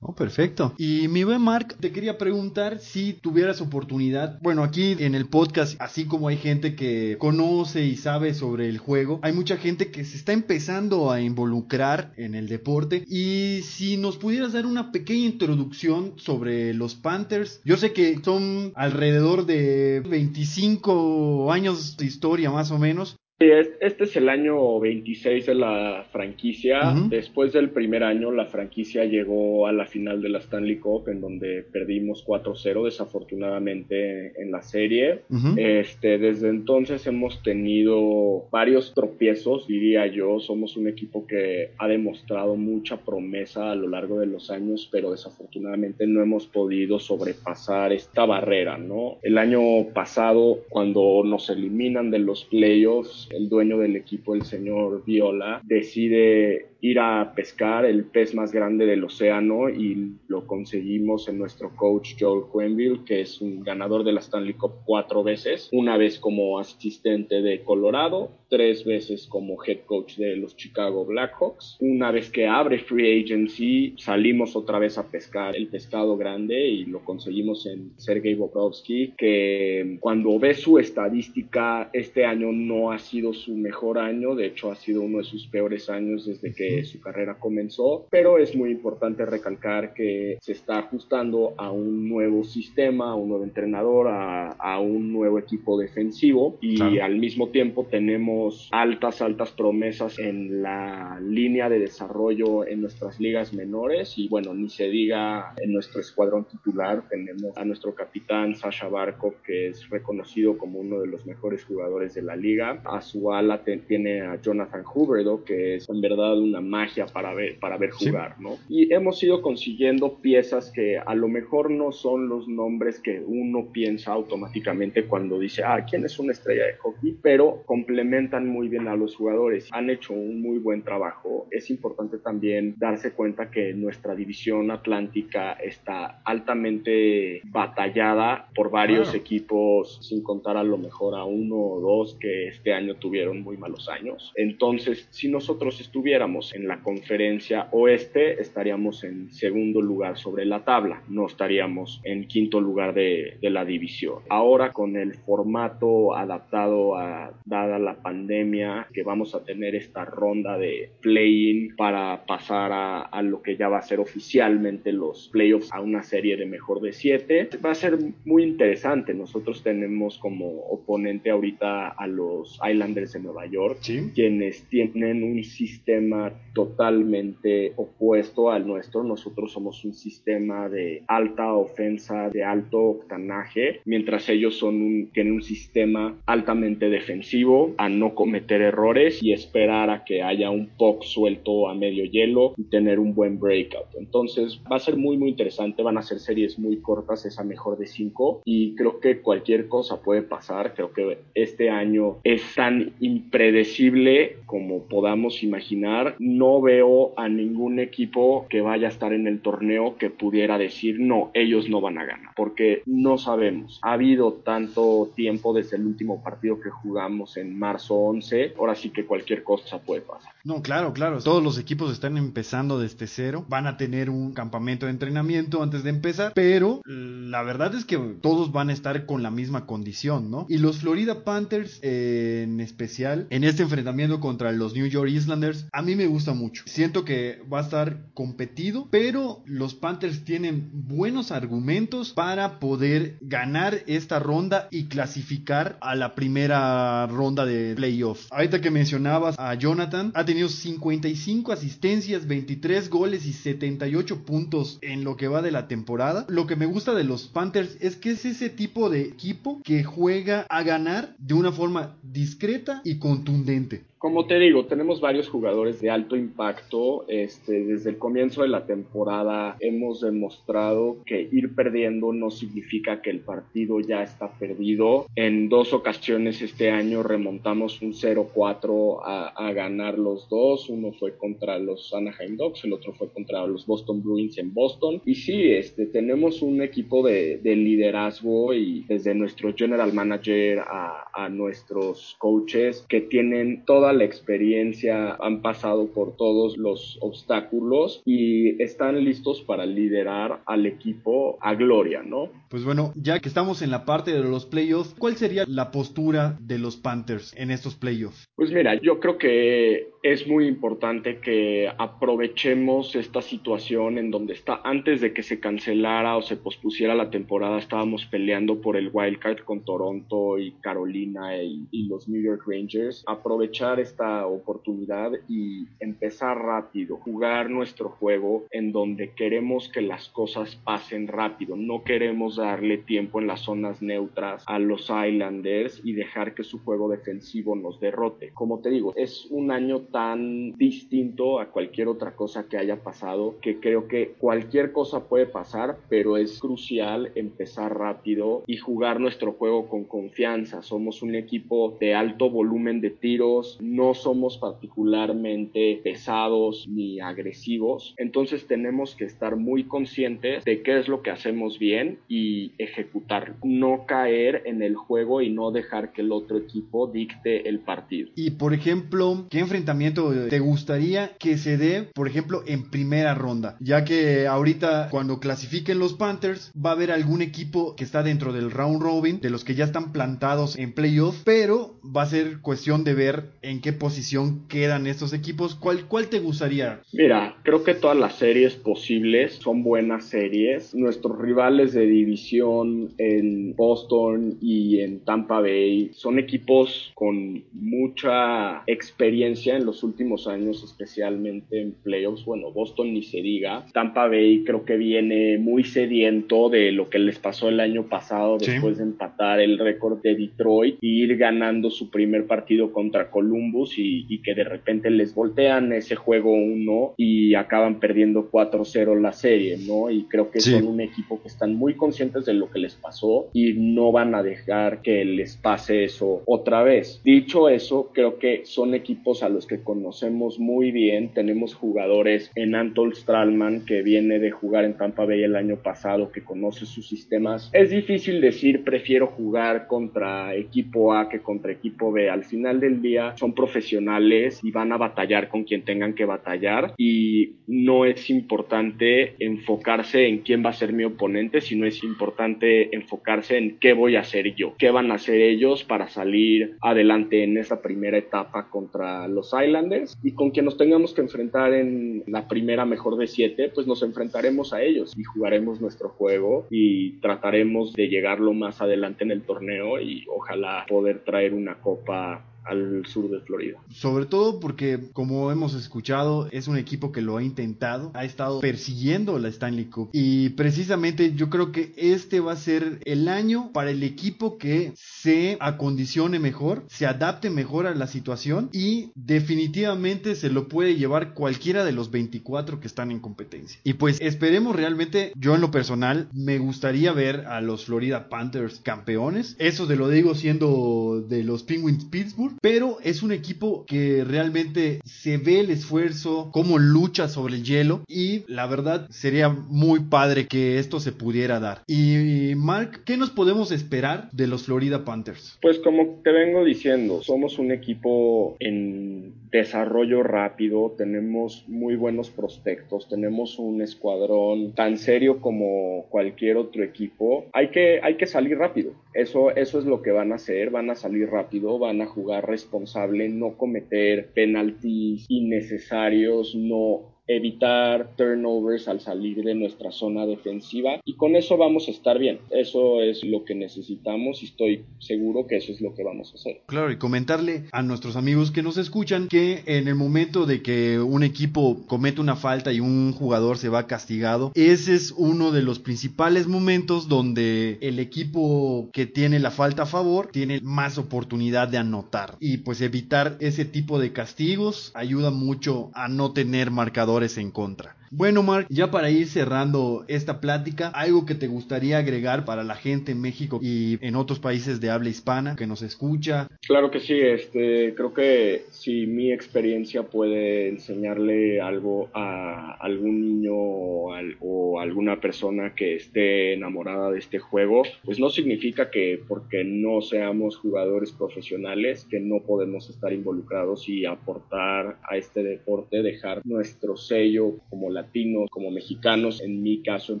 Oh, 0.00 0.14
perfecto. 0.14 0.74
Y 0.76 1.08
mi 1.08 1.24
buen 1.24 1.40
Mark, 1.40 1.76
te 1.80 1.90
quería 1.90 2.18
preguntar 2.18 2.78
si 2.80 3.14
tuvieras 3.14 3.62
oportunidad, 3.62 4.38
bueno, 4.42 4.62
aquí 4.62 4.94
en 4.98 5.14
el 5.14 5.26
podcast, 5.26 5.80
así 5.80 6.04
como 6.04 6.28
hay 6.28 6.36
gente 6.36 6.76
que 6.76 7.16
conoce 7.18 7.84
y 7.86 7.96
sabe 7.96 8.34
sobre 8.34 8.68
el 8.68 8.78
juego, 8.78 9.20
hay 9.22 9.32
mucha 9.32 9.56
gente 9.56 9.90
que 9.90 10.04
se 10.04 10.16
está 10.18 10.32
empezando 10.32 11.10
a 11.10 11.22
involucrar 11.22 12.12
en 12.16 12.34
el 12.34 12.46
deporte. 12.46 13.04
Y 13.08 13.62
si 13.62 13.96
nos 13.96 14.18
pudieras 14.18 14.52
dar 14.52 14.66
una 14.66 14.92
pequeña 14.92 15.26
introducción 15.26 16.12
sobre 16.16 16.74
los 16.74 16.94
Panthers, 16.94 17.62
yo 17.64 17.78
sé 17.78 17.92
que 17.92 18.20
son 18.22 18.72
alrededor 18.74 19.46
de 19.46 20.00
25 20.00 21.50
años 21.52 21.96
de 21.96 22.04
historia 22.04 22.50
más 22.50 22.70
o 22.70 22.78
menos, 22.78 23.16
este 23.38 24.04
es 24.04 24.16
el 24.16 24.30
año 24.30 24.80
26 24.80 25.44
de 25.44 25.54
la 25.54 26.06
franquicia. 26.10 26.94
Después 27.10 27.52
del 27.52 27.68
primer 27.68 28.02
año, 28.02 28.32
la 28.32 28.46
franquicia 28.46 29.04
llegó 29.04 29.66
a 29.66 29.72
la 29.72 29.84
final 29.84 30.22
de 30.22 30.30
la 30.30 30.38
Stanley 30.38 30.78
Cup, 30.78 31.08
en 31.08 31.20
donde 31.20 31.62
perdimos 31.70 32.24
4-0, 32.26 32.84
desafortunadamente, 32.84 34.40
en 34.40 34.50
la 34.50 34.62
serie. 34.62 35.20
este, 35.56 36.16
desde 36.16 36.48
entonces 36.48 37.06
hemos 37.06 37.42
tenido 37.42 38.46
varios 38.50 38.94
tropiezos, 38.94 39.66
diría 39.66 40.06
yo. 40.06 40.40
Somos 40.40 40.78
un 40.78 40.88
equipo 40.88 41.26
que 41.26 41.72
ha 41.76 41.88
demostrado 41.88 42.56
mucha 42.56 42.96
promesa 42.96 43.70
a 43.70 43.74
lo 43.74 43.88
largo 43.88 44.18
de 44.18 44.26
los 44.26 44.50
años, 44.50 44.88
pero 44.90 45.10
desafortunadamente 45.10 46.06
no 46.06 46.22
hemos 46.22 46.46
podido 46.46 46.98
sobrepasar 46.98 47.92
esta 47.92 48.24
barrera, 48.24 48.78
¿no? 48.78 49.18
El 49.22 49.36
año 49.36 49.60
pasado, 49.92 50.60
cuando 50.70 51.22
nos 51.22 51.50
eliminan 51.50 52.10
de 52.10 52.20
los 52.20 52.46
playoffs, 52.46 53.25
el 53.30 53.48
dueño 53.48 53.78
del 53.78 53.96
equipo, 53.96 54.34
el 54.34 54.42
señor 54.42 55.04
Viola, 55.04 55.60
decide 55.64 56.68
ir 56.80 57.00
a 57.00 57.32
pescar 57.34 57.84
el 57.84 58.04
pez 58.04 58.34
más 58.34 58.52
grande 58.52 58.86
del 58.86 59.04
océano 59.04 59.68
y 59.68 60.14
lo 60.28 60.46
conseguimos 60.46 61.28
en 61.28 61.38
nuestro 61.38 61.74
coach 61.74 62.14
Joel 62.18 62.44
Quenville, 62.52 63.04
que 63.04 63.22
es 63.22 63.40
un 63.40 63.62
ganador 63.62 64.04
de 64.04 64.12
la 64.12 64.20
Stanley 64.20 64.54
Cup 64.54 64.72
cuatro 64.84 65.24
veces, 65.24 65.68
una 65.72 65.96
vez 65.96 66.18
como 66.18 66.58
asistente 66.58 67.42
de 67.42 67.62
Colorado, 67.62 68.30
tres 68.48 68.84
veces 68.84 69.26
como 69.26 69.62
head 69.64 69.80
coach 69.86 70.16
de 70.16 70.36
los 70.36 70.56
Chicago 70.56 71.04
Blackhawks. 71.04 71.78
Una 71.80 72.10
vez 72.10 72.30
que 72.30 72.46
abre 72.46 72.78
free 72.78 73.22
agency, 73.22 73.94
salimos 73.98 74.54
otra 74.54 74.78
vez 74.78 74.98
a 74.98 75.08
pescar 75.08 75.56
el 75.56 75.68
pescado 75.68 76.16
grande 76.16 76.68
y 76.68 76.84
lo 76.84 77.04
conseguimos 77.04 77.66
en 77.66 77.92
Sergei 77.96 78.34
Bobrovsky, 78.34 79.14
que 79.16 79.96
cuando 80.00 80.38
ve 80.38 80.54
su 80.54 80.78
estadística, 80.78 81.90
este 81.92 82.24
año 82.24 82.52
no 82.52 82.92
ha 82.92 82.98
sido 82.98 83.15
su 83.32 83.56
mejor 83.56 83.98
año, 83.98 84.34
de 84.34 84.46
hecho 84.46 84.70
ha 84.70 84.76
sido 84.76 85.02
uno 85.02 85.18
de 85.18 85.24
sus 85.24 85.46
peores 85.46 85.88
años 85.90 86.26
desde 86.26 86.54
que 86.54 86.84
su 86.84 87.00
carrera 87.00 87.38
comenzó, 87.38 88.06
pero 88.10 88.38
es 88.38 88.54
muy 88.54 88.70
importante 88.70 89.24
recalcar 89.24 89.94
que 89.94 90.38
se 90.40 90.52
está 90.52 90.78
ajustando 90.78 91.54
a 91.56 91.70
un 91.70 92.08
nuevo 92.08 92.44
sistema, 92.44 93.10
a 93.10 93.14
un 93.14 93.28
nuevo 93.28 93.44
entrenador, 93.44 94.08
a, 94.08 94.52
a 94.52 94.80
un 94.80 95.12
nuevo 95.12 95.38
equipo 95.38 95.78
defensivo 95.78 96.58
y 96.60 96.98
al 96.98 97.16
mismo 97.16 97.48
tiempo 97.48 97.86
tenemos 97.90 98.68
altas, 98.72 99.22
altas 99.22 99.50
promesas 99.52 100.18
en 100.18 100.62
la 100.62 101.18
línea 101.20 101.68
de 101.68 101.78
desarrollo 101.78 102.66
en 102.66 102.80
nuestras 102.80 103.20
ligas 103.20 103.52
menores 103.52 104.14
y 104.18 104.28
bueno, 104.28 104.54
ni 104.54 104.68
se 104.68 104.88
diga 104.88 105.54
en 105.56 105.72
nuestro 105.72 106.00
escuadrón 106.00 106.46
titular 106.46 107.04
tenemos 107.08 107.56
a 107.56 107.64
nuestro 107.64 107.94
capitán 107.94 108.54
Sasha 108.54 108.88
Barkov 108.88 109.34
que 109.42 109.68
es 109.68 109.88
reconocido 109.90 110.58
como 110.58 110.80
uno 110.80 111.00
de 111.00 111.06
los 111.06 111.26
mejores 111.26 111.64
jugadores 111.64 112.14
de 112.14 112.22
la 112.22 112.36
liga, 112.36 112.80
su 113.06 113.32
ala 113.32 113.62
tiene 113.64 114.20
a 114.20 114.40
Jonathan 114.40 114.84
Huberdo 114.94 115.44
que 115.44 115.76
es 115.76 115.88
en 115.88 116.00
verdad 116.00 116.38
una 116.38 116.60
magia 116.60 117.06
para 117.06 117.34
ver, 117.34 117.58
para 117.58 117.76
ver 117.76 117.90
jugar, 117.90 118.40
¿no? 118.40 118.58
Y 118.68 118.92
hemos 118.92 119.22
ido 119.22 119.42
consiguiendo 119.42 120.18
piezas 120.18 120.70
que 120.70 120.98
a 120.98 121.14
lo 121.14 121.28
mejor 121.28 121.70
no 121.70 121.92
son 121.92 122.28
los 122.28 122.48
nombres 122.48 123.00
que 123.00 123.20
uno 123.20 123.68
piensa 123.72 124.12
automáticamente 124.12 125.04
cuando 125.04 125.38
dice, 125.38 125.62
ah, 125.64 125.84
¿quién 125.88 126.04
es 126.04 126.18
una 126.18 126.32
estrella 126.32 126.66
de 126.66 126.76
hockey? 126.76 127.16
Pero 127.22 127.62
complementan 127.64 128.46
muy 128.48 128.68
bien 128.68 128.88
a 128.88 128.96
los 128.96 129.16
jugadores, 129.16 129.68
han 129.72 129.90
hecho 129.90 130.12
un 130.12 130.42
muy 130.42 130.58
buen 130.58 130.82
trabajo. 130.82 131.46
Es 131.50 131.70
importante 131.70 132.18
también 132.18 132.74
darse 132.76 133.12
cuenta 133.12 133.50
que 133.50 133.72
nuestra 133.72 134.14
división 134.14 134.70
atlántica 134.70 135.52
está 135.52 136.20
altamente 136.24 137.40
batallada 137.44 138.48
por 138.54 138.70
varios 138.70 139.14
equipos, 139.14 139.98
sin 140.02 140.22
contar 140.22 140.56
a 140.56 140.64
lo 140.64 140.78
mejor 140.78 141.14
a 141.14 141.24
uno 141.24 141.56
o 141.56 141.80
dos 141.80 142.16
que 142.20 142.48
este 142.48 142.72
año 142.72 142.95
tuvieron 142.98 143.42
muy 143.42 143.56
malos 143.56 143.88
años. 143.88 144.32
Entonces, 144.36 145.08
si 145.10 145.28
nosotros 145.28 145.80
estuviéramos 145.80 146.54
en 146.54 146.68
la 146.68 146.80
conferencia 146.80 147.68
oeste 147.72 148.40
estaríamos 148.40 149.04
en 149.04 149.30
segundo 149.32 149.80
lugar 149.80 150.18
sobre 150.18 150.44
la 150.44 150.64
tabla, 150.64 151.02
no 151.08 151.26
estaríamos 151.26 152.00
en 152.04 152.26
quinto 152.26 152.60
lugar 152.60 152.94
de, 152.94 153.38
la 153.42 153.64
división. 153.64 154.22
Ahora 154.28 154.72
con 154.72 154.96
el 154.96 155.14
formato 155.14 156.16
adaptado 156.16 156.96
a 156.96 157.32
dada 157.44 157.78
la 157.78 158.02
pandemia, 158.02 158.88
que 158.92 159.04
vamos 159.04 159.36
a 159.36 159.44
tener 159.44 159.76
esta 159.76 160.04
ronda 160.04 160.58
de 160.58 160.90
play-in 161.00 161.76
para 161.76 162.26
pasar 162.26 162.72
a, 162.72 163.02
a, 163.02 163.22
lo 163.22 163.40
que 163.40 163.56
ya 163.56 163.68
va 163.68 163.78
a 163.78 163.82
ser 163.82 164.00
oficialmente 164.00 164.90
los 164.90 165.28
playoffs 165.28 165.72
a 165.72 165.80
una 165.80 166.02
serie 166.02 166.36
de 166.36 166.44
mejor 166.44 166.80
de 166.80 166.92
siete, 166.92 167.48
va 167.64 167.70
a 167.70 167.74
ser 167.74 167.98
muy 168.24 168.42
interesante. 168.42 169.14
Nosotros 169.14 169.62
tenemos 169.62 170.18
como 170.18 170.46
oponente 170.70 171.30
ahorita 171.30 171.88
a 171.88 172.06
los 172.06 172.58
Islanders 172.68 172.85
Islanders 172.86 173.12
de 173.12 173.20
Nueva 173.20 173.46
York, 173.46 173.78
quienes 174.14 174.62
tienen 174.68 175.24
un 175.24 175.42
sistema 175.42 176.32
totalmente 176.54 177.72
opuesto 177.76 178.50
al 178.50 178.66
nuestro. 178.66 179.02
Nosotros 179.02 179.52
somos 179.52 179.84
un 179.84 179.92
sistema 179.92 180.68
de 180.68 181.02
alta 181.08 181.52
ofensa, 181.52 182.30
de 182.30 182.44
alto 182.44 182.78
octanaje, 182.78 183.80
mientras 183.84 184.28
ellos 184.28 184.56
son 184.56 184.80
un, 184.80 185.10
tienen 185.12 185.34
un 185.34 185.42
sistema 185.42 186.16
altamente 186.26 186.88
defensivo, 186.88 187.74
a 187.76 187.88
no 187.88 188.14
cometer 188.14 188.62
errores 188.62 189.22
y 189.22 189.32
esperar 189.32 189.90
a 189.90 190.04
que 190.04 190.22
haya 190.22 190.50
un 190.50 190.68
puck 190.78 191.02
suelto 191.02 191.68
a 191.68 191.74
medio 191.74 192.04
hielo 192.04 192.54
y 192.56 192.64
tener 192.64 192.98
un 192.98 193.14
buen 193.14 193.38
breakout. 193.38 193.94
Entonces 193.98 194.60
va 194.70 194.76
a 194.76 194.80
ser 194.80 194.96
muy 194.96 195.16
muy 195.16 195.30
interesante, 195.30 195.82
van 195.82 195.98
a 195.98 196.02
ser 196.02 196.20
series 196.20 196.58
muy 196.58 196.78
cortas, 196.78 197.26
esa 197.26 197.44
mejor 197.44 197.76
de 197.78 197.86
5 197.86 198.42
y 198.44 198.74
creo 198.74 199.00
que 199.00 199.20
cualquier 199.20 199.68
cosa 199.68 200.00
puede 200.02 200.22
pasar, 200.22 200.74
creo 200.74 200.92
que 200.92 201.18
este 201.34 201.68
año 201.68 202.18
es 202.24 202.54
tan 202.54 202.75
impredecible 203.00 204.38
como 204.46 204.84
podamos 204.84 205.42
imaginar, 205.42 206.16
no 206.18 206.60
veo 206.60 207.12
a 207.16 207.28
ningún 207.28 207.80
equipo 207.80 208.46
que 208.48 208.60
vaya 208.60 208.86
a 208.86 208.90
estar 208.90 209.12
en 209.12 209.26
el 209.26 209.40
torneo 209.40 209.96
que 209.96 210.10
pudiera 210.10 210.58
decir 210.58 211.00
no, 211.00 211.30
ellos 211.34 211.68
no 211.68 211.80
van 211.80 211.98
a 211.98 212.04
ganar, 212.04 212.32
porque 212.36 212.82
no 212.86 213.18
sabemos, 213.18 213.80
ha 213.82 213.92
habido 213.92 214.32
tanto 214.32 215.10
tiempo 215.14 215.52
desde 215.52 215.76
el 215.76 215.86
último 215.86 216.22
partido 216.22 216.60
que 216.60 216.70
jugamos 216.70 217.36
en 217.36 217.58
marzo 217.58 217.94
11, 217.94 218.54
ahora 218.58 218.74
sí 218.74 218.90
que 218.90 219.04
cualquier 219.04 219.42
cosa 219.42 219.78
puede 219.80 220.02
pasar. 220.02 220.32
No, 220.46 220.62
claro, 220.62 220.92
claro. 220.92 221.20
Todos 221.20 221.42
los 221.42 221.58
equipos 221.58 221.92
están 221.92 222.16
empezando 222.16 222.78
desde 222.78 223.08
cero. 223.08 223.44
Van 223.48 223.66
a 223.66 223.76
tener 223.76 224.08
un 224.10 224.32
campamento 224.32 224.86
de 224.86 224.92
entrenamiento 224.92 225.60
antes 225.60 225.82
de 225.82 225.90
empezar. 225.90 226.32
Pero 226.36 226.82
la 226.84 227.42
verdad 227.42 227.74
es 227.74 227.84
que 227.84 227.98
todos 228.20 228.52
van 228.52 228.70
a 228.70 228.72
estar 228.72 229.06
con 229.06 229.24
la 229.24 229.32
misma 229.32 229.66
condición, 229.66 230.30
¿no? 230.30 230.46
Y 230.48 230.58
los 230.58 230.78
Florida 230.78 231.24
Panthers 231.24 231.80
eh, 231.82 232.44
en 232.44 232.60
especial, 232.66 233.26
en 233.30 233.44
este 233.44 233.62
enfrentamiento 233.62 234.20
contra 234.20 234.52
los 234.52 234.74
New 234.74 234.86
York 234.86 235.10
Islanders, 235.10 235.66
a 235.72 235.82
mí 235.82 235.96
me 235.96 236.06
gusta 236.06 236.34
mucho. 236.34 236.62
Siento 236.66 237.04
que 237.04 237.40
va 237.52 237.60
a 237.60 237.62
estar 237.62 238.06
competido, 238.14 238.88
pero 238.90 239.42
los 239.46 239.74
Panthers 239.74 240.24
tienen 240.24 240.70
buenos 240.72 241.30
argumentos 241.30 242.12
para 242.12 242.58
poder 242.58 243.18
ganar 243.20 243.82
esta 243.86 244.18
ronda 244.18 244.68
y 244.70 244.86
clasificar 244.86 245.78
a 245.80 245.94
la 245.94 246.14
primera 246.14 247.06
ronda 247.06 247.44
de 247.44 247.74
playoff. 247.74 248.26
Ahorita 248.30 248.60
que 248.60 248.70
mencionabas 248.70 249.36
a 249.38 249.54
Jonathan, 249.54 250.12
ha 250.14 250.24
tenido 250.24 250.48
55 250.48 251.52
asistencias, 251.52 252.26
23 252.26 252.90
goles 252.90 253.26
y 253.26 253.32
78 253.32 254.24
puntos 254.24 254.78
en 254.82 255.04
lo 255.04 255.16
que 255.16 255.28
va 255.28 255.42
de 255.42 255.50
la 255.50 255.68
temporada. 255.68 256.26
Lo 256.28 256.46
que 256.46 256.56
me 256.56 256.66
gusta 256.66 256.94
de 256.94 257.04
los 257.04 257.28
Panthers 257.28 257.76
es 257.80 257.96
que 257.96 258.10
es 258.10 258.24
ese 258.24 258.50
tipo 258.50 258.90
de 258.90 259.02
equipo 259.02 259.60
que 259.62 259.84
juega 259.84 260.46
a 260.48 260.62
ganar 260.62 261.14
de 261.18 261.34
una 261.34 261.52
forma 261.52 261.96
discreta 262.02 262.45
y 262.84 262.98
contundente. 262.98 263.84
Como 263.98 264.26
te 264.26 264.38
digo, 264.38 264.66
tenemos 264.66 265.00
varios 265.00 265.26
jugadores 265.28 265.80
de 265.80 265.88
alto 265.88 266.16
impacto. 266.16 267.06
Este, 267.08 267.64
desde 267.64 267.90
el 267.90 267.98
comienzo 267.98 268.42
de 268.42 268.48
la 268.48 268.66
temporada 268.66 269.56
hemos 269.58 270.02
demostrado 270.02 270.98
que 271.06 271.26
ir 271.32 271.54
perdiendo 271.54 272.12
no 272.12 272.30
significa 272.30 273.00
que 273.00 273.08
el 273.08 273.20
partido 273.20 273.80
ya 273.80 274.02
está 274.02 274.30
perdido. 274.38 275.06
En 275.16 275.48
dos 275.48 275.72
ocasiones 275.72 276.42
este 276.42 276.70
año 276.70 277.02
remontamos 277.02 277.80
un 277.80 277.94
0-4 277.94 279.00
a, 279.02 279.52
ganar 279.52 279.98
los 279.98 280.28
dos. 280.28 280.68
Uno 280.68 280.92
fue 280.92 281.16
contra 281.16 281.58
los 281.58 281.94
Anaheim 281.94 282.36
Ducks, 282.36 282.64
el 282.64 282.74
otro 282.74 282.92
fue 282.92 283.08
contra 283.08 283.46
los 283.46 283.66
Boston 283.66 284.02
Bruins 284.02 284.36
en 284.36 284.52
Boston. 284.52 285.00
Y 285.06 285.14
sí, 285.14 285.52
este, 285.52 285.86
tenemos 285.86 286.42
un 286.42 286.60
equipo 286.60 287.02
de, 287.02 287.40
liderazgo 287.42 288.52
y 288.52 288.84
desde 288.86 289.14
nuestro 289.14 289.54
general 289.54 289.94
manager 289.94 290.58
a, 290.58 291.08
a 291.14 291.28
nuestros 291.30 292.16
coaches 292.18 292.84
que 292.88 293.00
tienen 293.00 293.64
toda 293.64 293.85
la 293.92 294.04
experiencia, 294.04 295.16
han 295.20 295.42
pasado 295.42 295.88
por 295.88 296.16
todos 296.16 296.56
los 296.56 296.98
obstáculos 297.00 298.02
y 298.04 298.62
están 298.62 299.04
listos 299.04 299.42
para 299.42 299.66
liderar 299.66 300.40
al 300.46 300.66
equipo 300.66 301.38
a 301.40 301.54
gloria, 301.54 302.02
¿no? 302.02 302.30
Pues 302.48 302.64
bueno, 302.64 302.92
ya 302.94 303.20
que 303.20 303.28
estamos 303.28 303.62
en 303.62 303.70
la 303.70 303.84
parte 303.84 304.12
de 304.12 304.22
los 304.22 304.46
playoffs, 304.46 304.94
¿cuál 304.98 305.16
sería 305.16 305.44
la 305.48 305.70
postura 305.70 306.36
de 306.40 306.58
los 306.58 306.76
Panthers 306.76 307.34
en 307.36 307.50
estos 307.50 307.74
playoffs? 307.74 308.28
Pues 308.36 308.52
mira, 308.52 308.80
yo 308.80 309.00
creo 309.00 309.18
que 309.18 309.88
es 310.02 310.26
muy 310.28 310.46
importante 310.46 311.18
que 311.18 311.68
aprovechemos 311.78 312.94
esta 312.94 313.22
situación 313.22 313.98
en 313.98 314.10
donde 314.10 314.34
está 314.34 314.60
antes 314.62 315.00
de 315.00 315.12
que 315.12 315.22
se 315.22 315.40
cancelara 315.40 316.16
o 316.16 316.22
se 316.22 316.36
pospusiera 316.36 316.94
la 316.94 317.10
temporada, 317.10 317.58
estábamos 317.58 318.06
peleando 318.06 318.60
por 318.60 318.76
el 318.76 318.90
wild 318.92 319.18
card 319.18 319.40
con 319.40 319.64
Toronto 319.64 320.38
y 320.38 320.52
Carolina 320.60 321.42
y, 321.42 321.66
y 321.70 321.88
los 321.88 322.08
New 322.08 322.22
York 322.22 322.42
Rangers. 322.46 323.02
Aprovechar 323.06 323.75
esta 323.78 324.26
oportunidad 324.26 325.12
y 325.28 325.66
empezar 325.80 326.38
rápido, 326.38 326.96
jugar 326.96 327.50
nuestro 327.50 327.90
juego 327.90 328.44
en 328.50 328.72
donde 328.72 329.10
queremos 329.10 329.68
que 329.68 329.82
las 329.82 330.08
cosas 330.08 330.56
pasen 330.56 331.08
rápido, 331.08 331.56
no 331.56 331.84
queremos 331.84 332.36
darle 332.36 332.78
tiempo 332.78 333.20
en 333.20 333.26
las 333.26 333.40
zonas 333.40 333.82
neutras 333.82 334.44
a 334.46 334.58
los 334.58 334.90
Islanders 334.90 335.80
y 335.84 335.92
dejar 335.92 336.34
que 336.34 336.44
su 336.44 336.62
juego 336.62 336.88
defensivo 336.88 337.54
nos 337.56 337.80
derrote. 337.80 338.30
Como 338.34 338.60
te 338.60 338.70
digo, 338.70 338.92
es 338.96 339.26
un 339.30 339.50
año 339.50 339.80
tan 339.80 340.52
distinto 340.52 341.40
a 341.40 341.46
cualquier 341.46 341.88
otra 341.88 342.14
cosa 342.14 342.48
que 342.48 342.58
haya 342.58 342.76
pasado 342.76 343.36
que 343.40 343.60
creo 343.60 343.88
que 343.88 344.14
cualquier 344.18 344.72
cosa 344.72 345.08
puede 345.08 345.26
pasar, 345.26 345.78
pero 345.88 346.16
es 346.16 346.38
crucial 346.38 347.12
empezar 347.14 347.76
rápido 347.76 348.42
y 348.46 348.56
jugar 348.56 349.00
nuestro 349.00 349.32
juego 349.32 349.68
con 349.68 349.84
confianza. 349.84 350.62
Somos 350.62 351.02
un 351.02 351.14
equipo 351.14 351.76
de 351.80 351.94
alto 351.94 352.30
volumen 352.30 352.80
de 352.80 352.90
tiros, 352.90 353.58
no 353.66 353.94
somos 353.94 354.38
particularmente 354.38 355.80
pesados 355.82 356.66
ni 356.68 357.00
agresivos, 357.00 357.94
entonces 357.96 358.46
tenemos 358.46 358.94
que 358.94 359.04
estar 359.04 359.36
muy 359.36 359.64
conscientes 359.64 360.44
de 360.44 360.62
qué 360.62 360.78
es 360.78 360.88
lo 360.88 361.02
que 361.02 361.10
hacemos 361.10 361.58
bien 361.58 361.98
y 362.08 362.52
ejecutar, 362.58 363.36
no 363.42 363.86
caer 363.86 364.42
en 364.46 364.62
el 364.62 364.76
juego 364.76 365.20
y 365.20 365.30
no 365.30 365.50
dejar 365.50 365.92
que 365.92 366.02
el 366.02 366.12
otro 366.12 366.38
equipo 366.38 366.86
dicte 366.86 367.48
el 367.48 367.60
partido. 367.60 368.10
Y 368.14 368.30
por 368.32 368.54
ejemplo, 368.54 369.26
¿qué 369.30 369.40
enfrentamiento 369.40 370.12
te 370.28 370.38
gustaría 370.38 371.16
que 371.18 371.38
se 371.38 371.56
dé, 371.56 371.82
por 371.94 372.08
ejemplo, 372.08 372.42
en 372.46 372.70
primera 372.70 373.14
ronda? 373.14 373.56
Ya 373.60 373.84
que 373.84 374.26
ahorita 374.26 374.88
cuando 374.90 375.20
clasifiquen 375.20 375.78
los 375.78 375.94
Panthers 375.94 376.52
va 376.54 376.70
a 376.70 376.72
haber 376.74 376.90
algún 376.90 377.22
equipo 377.22 377.74
que 377.76 377.84
está 377.84 378.02
dentro 378.02 378.32
del 378.32 378.50
round 378.50 378.82
robin, 378.82 379.20
de 379.20 379.30
los 379.30 379.44
que 379.44 379.54
ya 379.54 379.64
están 379.64 379.92
plantados 379.92 380.56
en 380.56 380.72
playoff, 380.72 381.22
pero 381.24 381.80
va 381.84 382.02
a 382.02 382.06
ser 382.06 382.40
cuestión 382.40 382.84
de 382.84 382.94
ver 382.94 383.30
en 383.42 383.55
en 383.56 383.62
qué 383.62 383.72
posición 383.72 384.46
quedan 384.48 384.86
estos 384.86 385.14
equipos. 385.14 385.54
¿Cuál, 385.54 385.86
¿Cuál 385.88 386.08
te 386.08 386.20
gustaría? 386.20 386.80
Mira, 386.92 387.36
creo 387.42 387.64
que 387.64 387.74
todas 387.74 387.96
las 387.96 388.16
series 388.16 388.54
posibles 388.54 389.34
son 389.34 389.62
buenas 389.62 390.04
series. 390.04 390.74
Nuestros 390.74 391.18
rivales 391.18 391.72
de 391.72 391.86
división 391.86 392.90
en 392.98 393.54
Boston 393.56 394.36
y 394.42 394.80
en 394.80 395.00
Tampa 395.04 395.40
Bay 395.40 395.90
son 395.94 396.18
equipos 396.18 396.92
con 396.94 397.44
mucha 397.52 398.62
experiencia 398.66 399.56
en 399.56 399.64
los 399.64 399.82
últimos 399.82 400.26
años, 400.28 400.62
especialmente 400.62 401.62
en 401.62 401.72
playoffs. 401.72 402.24
Bueno, 402.26 402.52
Boston 402.52 402.92
ni 402.92 403.02
se 403.02 403.22
diga. 403.22 403.64
Tampa 403.72 404.06
Bay 404.06 404.44
creo 404.44 404.66
que 404.66 404.76
viene 404.76 405.38
muy 405.38 405.64
sediento 405.64 406.50
de 406.50 406.72
lo 406.72 406.90
que 406.90 406.98
les 406.98 407.18
pasó 407.18 407.48
el 407.48 407.60
año 407.60 407.88
pasado 407.88 408.36
después 408.36 408.76
de 408.76 408.84
empatar 408.84 409.40
el 409.40 409.58
récord 409.58 410.02
de 410.02 410.14
Detroit 410.14 410.76
y 410.82 411.02
ir 411.02 411.16
ganando 411.16 411.70
su 411.70 411.90
primer 411.90 412.26
partido 412.26 412.70
contra 412.70 413.10
Columbus 413.10 413.45
y, 413.76 414.20
que 414.22 414.34
de 414.34 414.44
repente 414.44 414.90
les 414.90 415.14
voltean 415.14 415.72
ese 415.72 415.94
juego 415.94 416.32
uno 416.32 416.94
y 416.96 417.34
acaban 417.34 417.78
perdiendo 417.78 418.30
4-0 418.30 419.00
la 419.00 419.12
serie, 419.12 419.58
¿no? 419.66 419.90
Y 419.90 420.04
creo 420.04 420.30
que 420.30 420.40
son 420.40 420.66
un 420.66 420.80
equipo 420.80 421.20
que 421.20 421.28
están 421.28 421.54
muy 421.54 421.74
conscientes 421.74 422.24
de 422.24 422.34
lo 422.34 422.50
que 422.50 422.58
les 422.58 422.74
pasó 422.74 423.28
y 423.32 423.52
no 423.54 423.92
van 423.92 424.14
a 424.14 424.22
dejar 424.22 424.82
que 424.82 425.04
les 425.04 425.36
pase 425.36 425.84
eso 425.84 426.22
otra 426.26 426.62
vez. 426.62 427.00
Dicho 427.04 427.48
eso, 427.48 427.90
creo 427.92 428.18
que 428.18 428.44
son 428.44 428.74
equipos 428.74 429.22
a 429.22 429.28
los 429.28 429.46
que 429.46 429.62
conocemos 429.62 430.38
muy 430.38 430.70
bien. 430.70 431.12
Tenemos 431.12 431.54
jugadores 431.54 432.30
en 432.34 432.54
Antol 432.54 432.94
Stralman 432.94 433.64
que 433.64 433.82
viene 433.82 434.18
de 434.18 434.30
jugar 434.30 434.64
en 434.64 434.76
Tampa 434.76 435.04
Bay 435.04 435.22
el 435.22 435.36
año 435.36 435.56
pasado, 435.56 436.10
que 436.10 436.24
conoce 436.24 436.66
sus 436.66 436.88
sistemas. 436.88 437.50
Es 437.52 437.70
difícil 437.70 438.20
decir 438.20 438.64
prefiero 438.64 439.08
jugar 439.08 439.66
contra 439.66 440.34
equipo 440.34 440.94
A 440.94 441.08
que 441.08 441.20
contra 441.20 441.52
equipo 441.52 441.92
B. 441.92 442.10
Al 442.10 442.24
final 442.24 442.60
del 442.60 442.82
día 442.82 443.14
son 443.16 443.34
profesionales 443.36 444.40
y 444.42 444.50
van 444.50 444.72
a 444.72 444.76
batallar 444.76 445.28
con 445.28 445.44
quien 445.44 445.62
tengan 445.62 445.94
que 445.94 446.04
batallar. 446.04 446.74
Y 446.76 447.34
no 447.46 447.84
es 447.84 448.10
importante 448.10 449.14
enfocarse 449.20 450.08
en 450.08 450.18
quién 450.18 450.44
va 450.44 450.50
a 450.50 450.54
ser 450.54 450.72
mi 450.72 450.82
oponente, 450.82 451.40
sino 451.40 451.66
es 451.66 451.84
importante 451.84 452.74
enfocarse 452.74 453.38
en 453.38 453.58
qué 453.60 453.72
voy 453.72 453.94
a 453.94 454.00
hacer 454.00 454.34
yo, 454.34 454.54
qué 454.58 454.70
van 454.70 454.90
a 454.90 454.94
hacer 454.94 455.20
ellos 455.20 455.62
para 455.62 455.88
salir 455.88 456.56
adelante 456.60 457.22
en 457.22 457.38
esa 457.38 457.62
primera 457.62 457.98
etapa 457.98 458.48
contra 458.50 459.06
los 459.06 459.32
Islanders. 459.32 459.96
Y 460.02 460.12
con 460.12 460.30
quien 460.30 460.46
nos 460.46 460.56
tengamos 460.56 460.92
que 460.92 461.02
enfrentar 461.02 461.52
en 461.52 462.02
la 462.08 462.26
primera 462.26 462.64
mejor 462.64 462.96
de 462.96 463.06
siete, 463.06 463.50
pues 463.54 463.68
nos 463.68 463.82
enfrentaremos 463.82 464.52
a 464.52 464.62
ellos 464.62 464.92
y 464.96 465.04
jugaremos 465.04 465.60
nuestro 465.60 465.90
juego 465.90 466.46
y 466.50 466.92
trataremos 467.00 467.74
de 467.74 467.88
llegar 467.88 468.20
lo 468.20 468.32
más 468.32 468.60
adelante 468.60 469.04
en 469.04 469.10
el 469.10 469.22
torneo 469.22 469.80
y 469.80 470.04
ojalá 470.08 470.64
poder 470.68 471.04
traer 471.04 471.34
una 471.34 471.56
copa 471.56 472.24
al 472.46 472.84
sur 472.86 473.10
de 473.10 473.20
Florida. 473.20 473.58
Sobre 473.70 474.06
todo 474.06 474.40
porque, 474.40 474.90
como 474.92 475.30
hemos 475.30 475.54
escuchado, 475.54 476.28
es 476.30 476.48
un 476.48 476.56
equipo 476.56 476.92
que 476.92 477.02
lo 477.02 477.16
ha 477.16 477.22
intentado, 477.22 477.90
ha 477.94 478.04
estado 478.04 478.40
persiguiendo 478.40 479.18
la 479.18 479.28
Stanley 479.28 479.66
Cup 479.66 479.90
y 479.92 480.30
precisamente 480.30 481.14
yo 481.14 481.30
creo 481.30 481.52
que 481.52 481.72
este 481.76 482.20
va 482.20 482.32
a 482.32 482.36
ser 482.36 482.80
el 482.84 483.08
año 483.08 483.50
para 483.52 483.70
el 483.70 483.82
equipo 483.82 484.38
que 484.38 484.72
se 484.76 485.36
acondicione 485.40 486.18
mejor, 486.18 486.64
se 486.68 486.86
adapte 486.86 487.30
mejor 487.30 487.66
a 487.66 487.74
la 487.74 487.86
situación 487.86 488.50
y 488.52 488.90
definitivamente 488.94 490.14
se 490.14 490.30
lo 490.30 490.48
puede 490.48 490.76
llevar 490.76 491.14
cualquiera 491.14 491.64
de 491.64 491.72
los 491.72 491.90
24 491.90 492.60
que 492.60 492.66
están 492.66 492.90
en 492.90 493.00
competencia. 493.00 493.60
Y 493.64 493.74
pues 493.74 494.00
esperemos 494.00 494.56
realmente, 494.56 495.12
yo 495.16 495.34
en 495.34 495.40
lo 495.40 495.50
personal, 495.50 496.08
me 496.12 496.38
gustaría 496.38 496.92
ver 496.92 497.26
a 497.26 497.40
los 497.40 497.66
Florida 497.66 498.08
Panthers 498.08 498.60
campeones. 498.60 499.36
Eso 499.38 499.66
te 499.66 499.76
lo 499.76 499.88
digo 499.88 500.14
siendo 500.14 501.04
de 501.08 501.24
los 501.24 501.42
Penguins 501.42 501.84
Pittsburgh, 501.84 502.35
pero 502.40 502.78
es 502.82 503.02
un 503.02 503.12
equipo 503.12 503.64
que 503.66 504.04
realmente 504.04 504.80
se 504.84 505.18
ve 505.18 505.40
el 505.40 505.50
esfuerzo, 505.50 506.30
cómo 506.32 506.58
lucha 506.58 507.08
sobre 507.08 507.36
el 507.36 507.44
hielo 507.44 507.82
y 507.88 508.24
la 508.28 508.46
verdad 508.46 508.86
sería 508.90 509.28
muy 509.28 509.80
padre 509.80 510.26
que 510.26 510.58
esto 510.58 510.80
se 510.80 510.92
pudiera 510.92 511.40
dar. 511.40 511.62
Y 511.66 512.34
Mark, 512.36 512.82
¿qué 512.84 512.96
nos 512.96 513.10
podemos 513.10 513.52
esperar 513.52 514.10
de 514.12 514.26
los 514.26 514.44
Florida 514.44 514.84
Panthers? 514.84 515.38
Pues 515.42 515.58
como 515.58 516.00
te 516.02 516.12
vengo 516.12 516.44
diciendo, 516.44 517.02
somos 517.02 517.38
un 517.38 517.52
equipo 517.52 518.36
en 518.40 519.14
desarrollo 519.30 520.02
rápido, 520.02 520.74
tenemos 520.76 521.44
muy 521.46 521.76
buenos 521.76 522.10
prospectos, 522.10 522.88
tenemos 522.88 523.38
un 523.38 523.62
escuadrón 523.62 524.52
tan 524.52 524.78
serio 524.78 525.20
como 525.20 525.86
cualquier 525.88 526.36
otro 526.36 526.62
equipo. 526.62 527.26
Hay 527.32 527.48
que, 527.48 527.80
hay 527.82 527.96
que 527.96 528.06
salir 528.06 528.38
rápido. 528.38 528.72
Eso, 528.94 529.30
eso 529.36 529.58
es 529.58 529.66
lo 529.66 529.82
que 529.82 529.90
van 529.90 530.12
a 530.12 530.16
hacer, 530.16 530.50
van 530.50 530.70
a 530.70 530.74
salir 530.74 531.10
rápido, 531.10 531.58
van 531.58 531.82
a 531.82 531.86
jugar 531.86 532.25
responsable, 532.26 533.08
no 533.08 533.36
cometer 533.36 534.12
penaltis 534.12 535.06
innecesarios, 535.08 536.34
no 536.34 536.95
evitar 537.06 537.94
turnovers 537.96 538.68
al 538.68 538.80
salir 538.80 539.22
de 539.22 539.34
nuestra 539.34 539.70
zona 539.70 540.06
defensiva 540.06 540.80
y 540.84 540.94
con 540.94 541.16
eso 541.16 541.36
vamos 541.36 541.68
a 541.68 541.70
estar 541.70 541.98
bien. 541.98 542.20
Eso 542.30 542.82
es 542.82 543.04
lo 543.04 543.24
que 543.24 543.34
necesitamos 543.34 544.22
y 544.22 544.26
estoy 544.26 544.64
seguro 544.78 545.26
que 545.26 545.36
eso 545.36 545.52
es 545.52 545.60
lo 545.60 545.74
que 545.74 545.84
vamos 545.84 546.12
a 546.12 546.14
hacer. 546.16 546.42
Claro, 546.46 546.70
y 546.70 546.78
comentarle 546.78 547.44
a 547.52 547.62
nuestros 547.62 547.96
amigos 547.96 548.30
que 548.30 548.42
nos 548.42 548.56
escuchan 548.56 549.08
que 549.08 549.42
en 549.46 549.68
el 549.68 549.74
momento 549.74 550.26
de 550.26 550.42
que 550.42 550.78
un 550.78 551.02
equipo 551.02 551.64
comete 551.66 552.00
una 552.00 552.16
falta 552.16 552.52
y 552.52 552.60
un 552.60 552.92
jugador 552.92 553.38
se 553.38 553.48
va 553.48 553.66
castigado, 553.66 554.32
ese 554.34 554.74
es 554.74 554.92
uno 554.96 555.30
de 555.32 555.42
los 555.42 555.58
principales 555.58 556.26
momentos 556.26 556.88
donde 556.88 557.58
el 557.60 557.78
equipo 557.78 558.68
que 558.72 558.86
tiene 558.86 559.20
la 559.20 559.30
falta 559.30 559.62
a 559.62 559.66
favor 559.66 560.08
tiene 560.10 560.40
más 560.42 560.78
oportunidad 560.78 561.48
de 561.48 561.58
anotar 561.58 562.16
y 562.20 562.38
pues 562.38 562.60
evitar 562.60 563.16
ese 563.20 563.44
tipo 563.44 563.78
de 563.78 563.92
castigos 563.92 564.72
ayuda 564.74 565.10
mucho 565.10 565.70
a 565.74 565.88
no 565.88 566.12
tener 566.12 566.50
marcador 566.50 566.95
en 567.18 567.30
contra. 567.30 567.76
Bueno, 567.90 568.22
Mark, 568.22 568.46
ya 568.50 568.70
para 568.70 568.90
ir 568.90 569.06
cerrando 569.06 569.84
esta 569.88 570.20
plática, 570.20 570.68
algo 570.68 571.06
que 571.06 571.14
te 571.14 571.28
gustaría 571.28 571.78
agregar 571.78 572.24
para 572.24 572.44
la 572.44 572.56
gente 572.56 572.92
en 572.92 573.00
México 573.00 573.38
y 573.42 573.78
en 573.80 573.96
otros 573.96 574.18
países 574.18 574.60
de 574.60 574.70
habla 574.70 574.88
hispana 574.88 575.36
que 575.36 575.46
nos 575.46 575.62
escucha. 575.62 576.28
Claro 576.46 576.70
que 576.70 576.80
sí, 576.80 576.98
este, 576.98 577.74
creo 577.74 577.94
que 577.94 578.44
si 578.50 578.86
mi 578.86 579.12
experiencia 579.12 579.84
puede 579.84 580.48
enseñarle 580.48 581.40
algo 581.40 581.88
a 581.94 582.56
algún 582.60 583.00
niño 583.00 583.34
o, 583.34 583.94
o 584.20 584.60
alguna 584.60 585.00
persona 585.00 585.54
que 585.54 585.76
esté 585.76 586.34
enamorada 586.34 586.90
de 586.90 586.98
este 586.98 587.18
juego, 587.18 587.62
pues 587.84 587.98
no 587.98 588.10
significa 588.10 588.70
que 588.70 589.00
porque 589.06 589.44
no 589.44 589.80
seamos 589.80 590.36
jugadores 590.36 590.92
profesionales 590.92 591.86
que 591.88 592.00
no 592.00 592.20
podemos 592.20 592.68
estar 592.68 592.92
involucrados 592.92 593.68
y 593.68 593.86
aportar 593.86 594.78
a 594.88 594.96
este 594.96 595.22
deporte, 595.22 595.82
dejar 595.82 596.22
nuestro 596.24 596.76
sello 596.76 597.36
como 597.50 597.70
latinos, 597.76 598.28
como 598.30 598.50
mexicanos. 598.50 599.22
En 599.22 599.42
mi 599.42 599.62
caso 599.62 599.92
en 599.92 600.00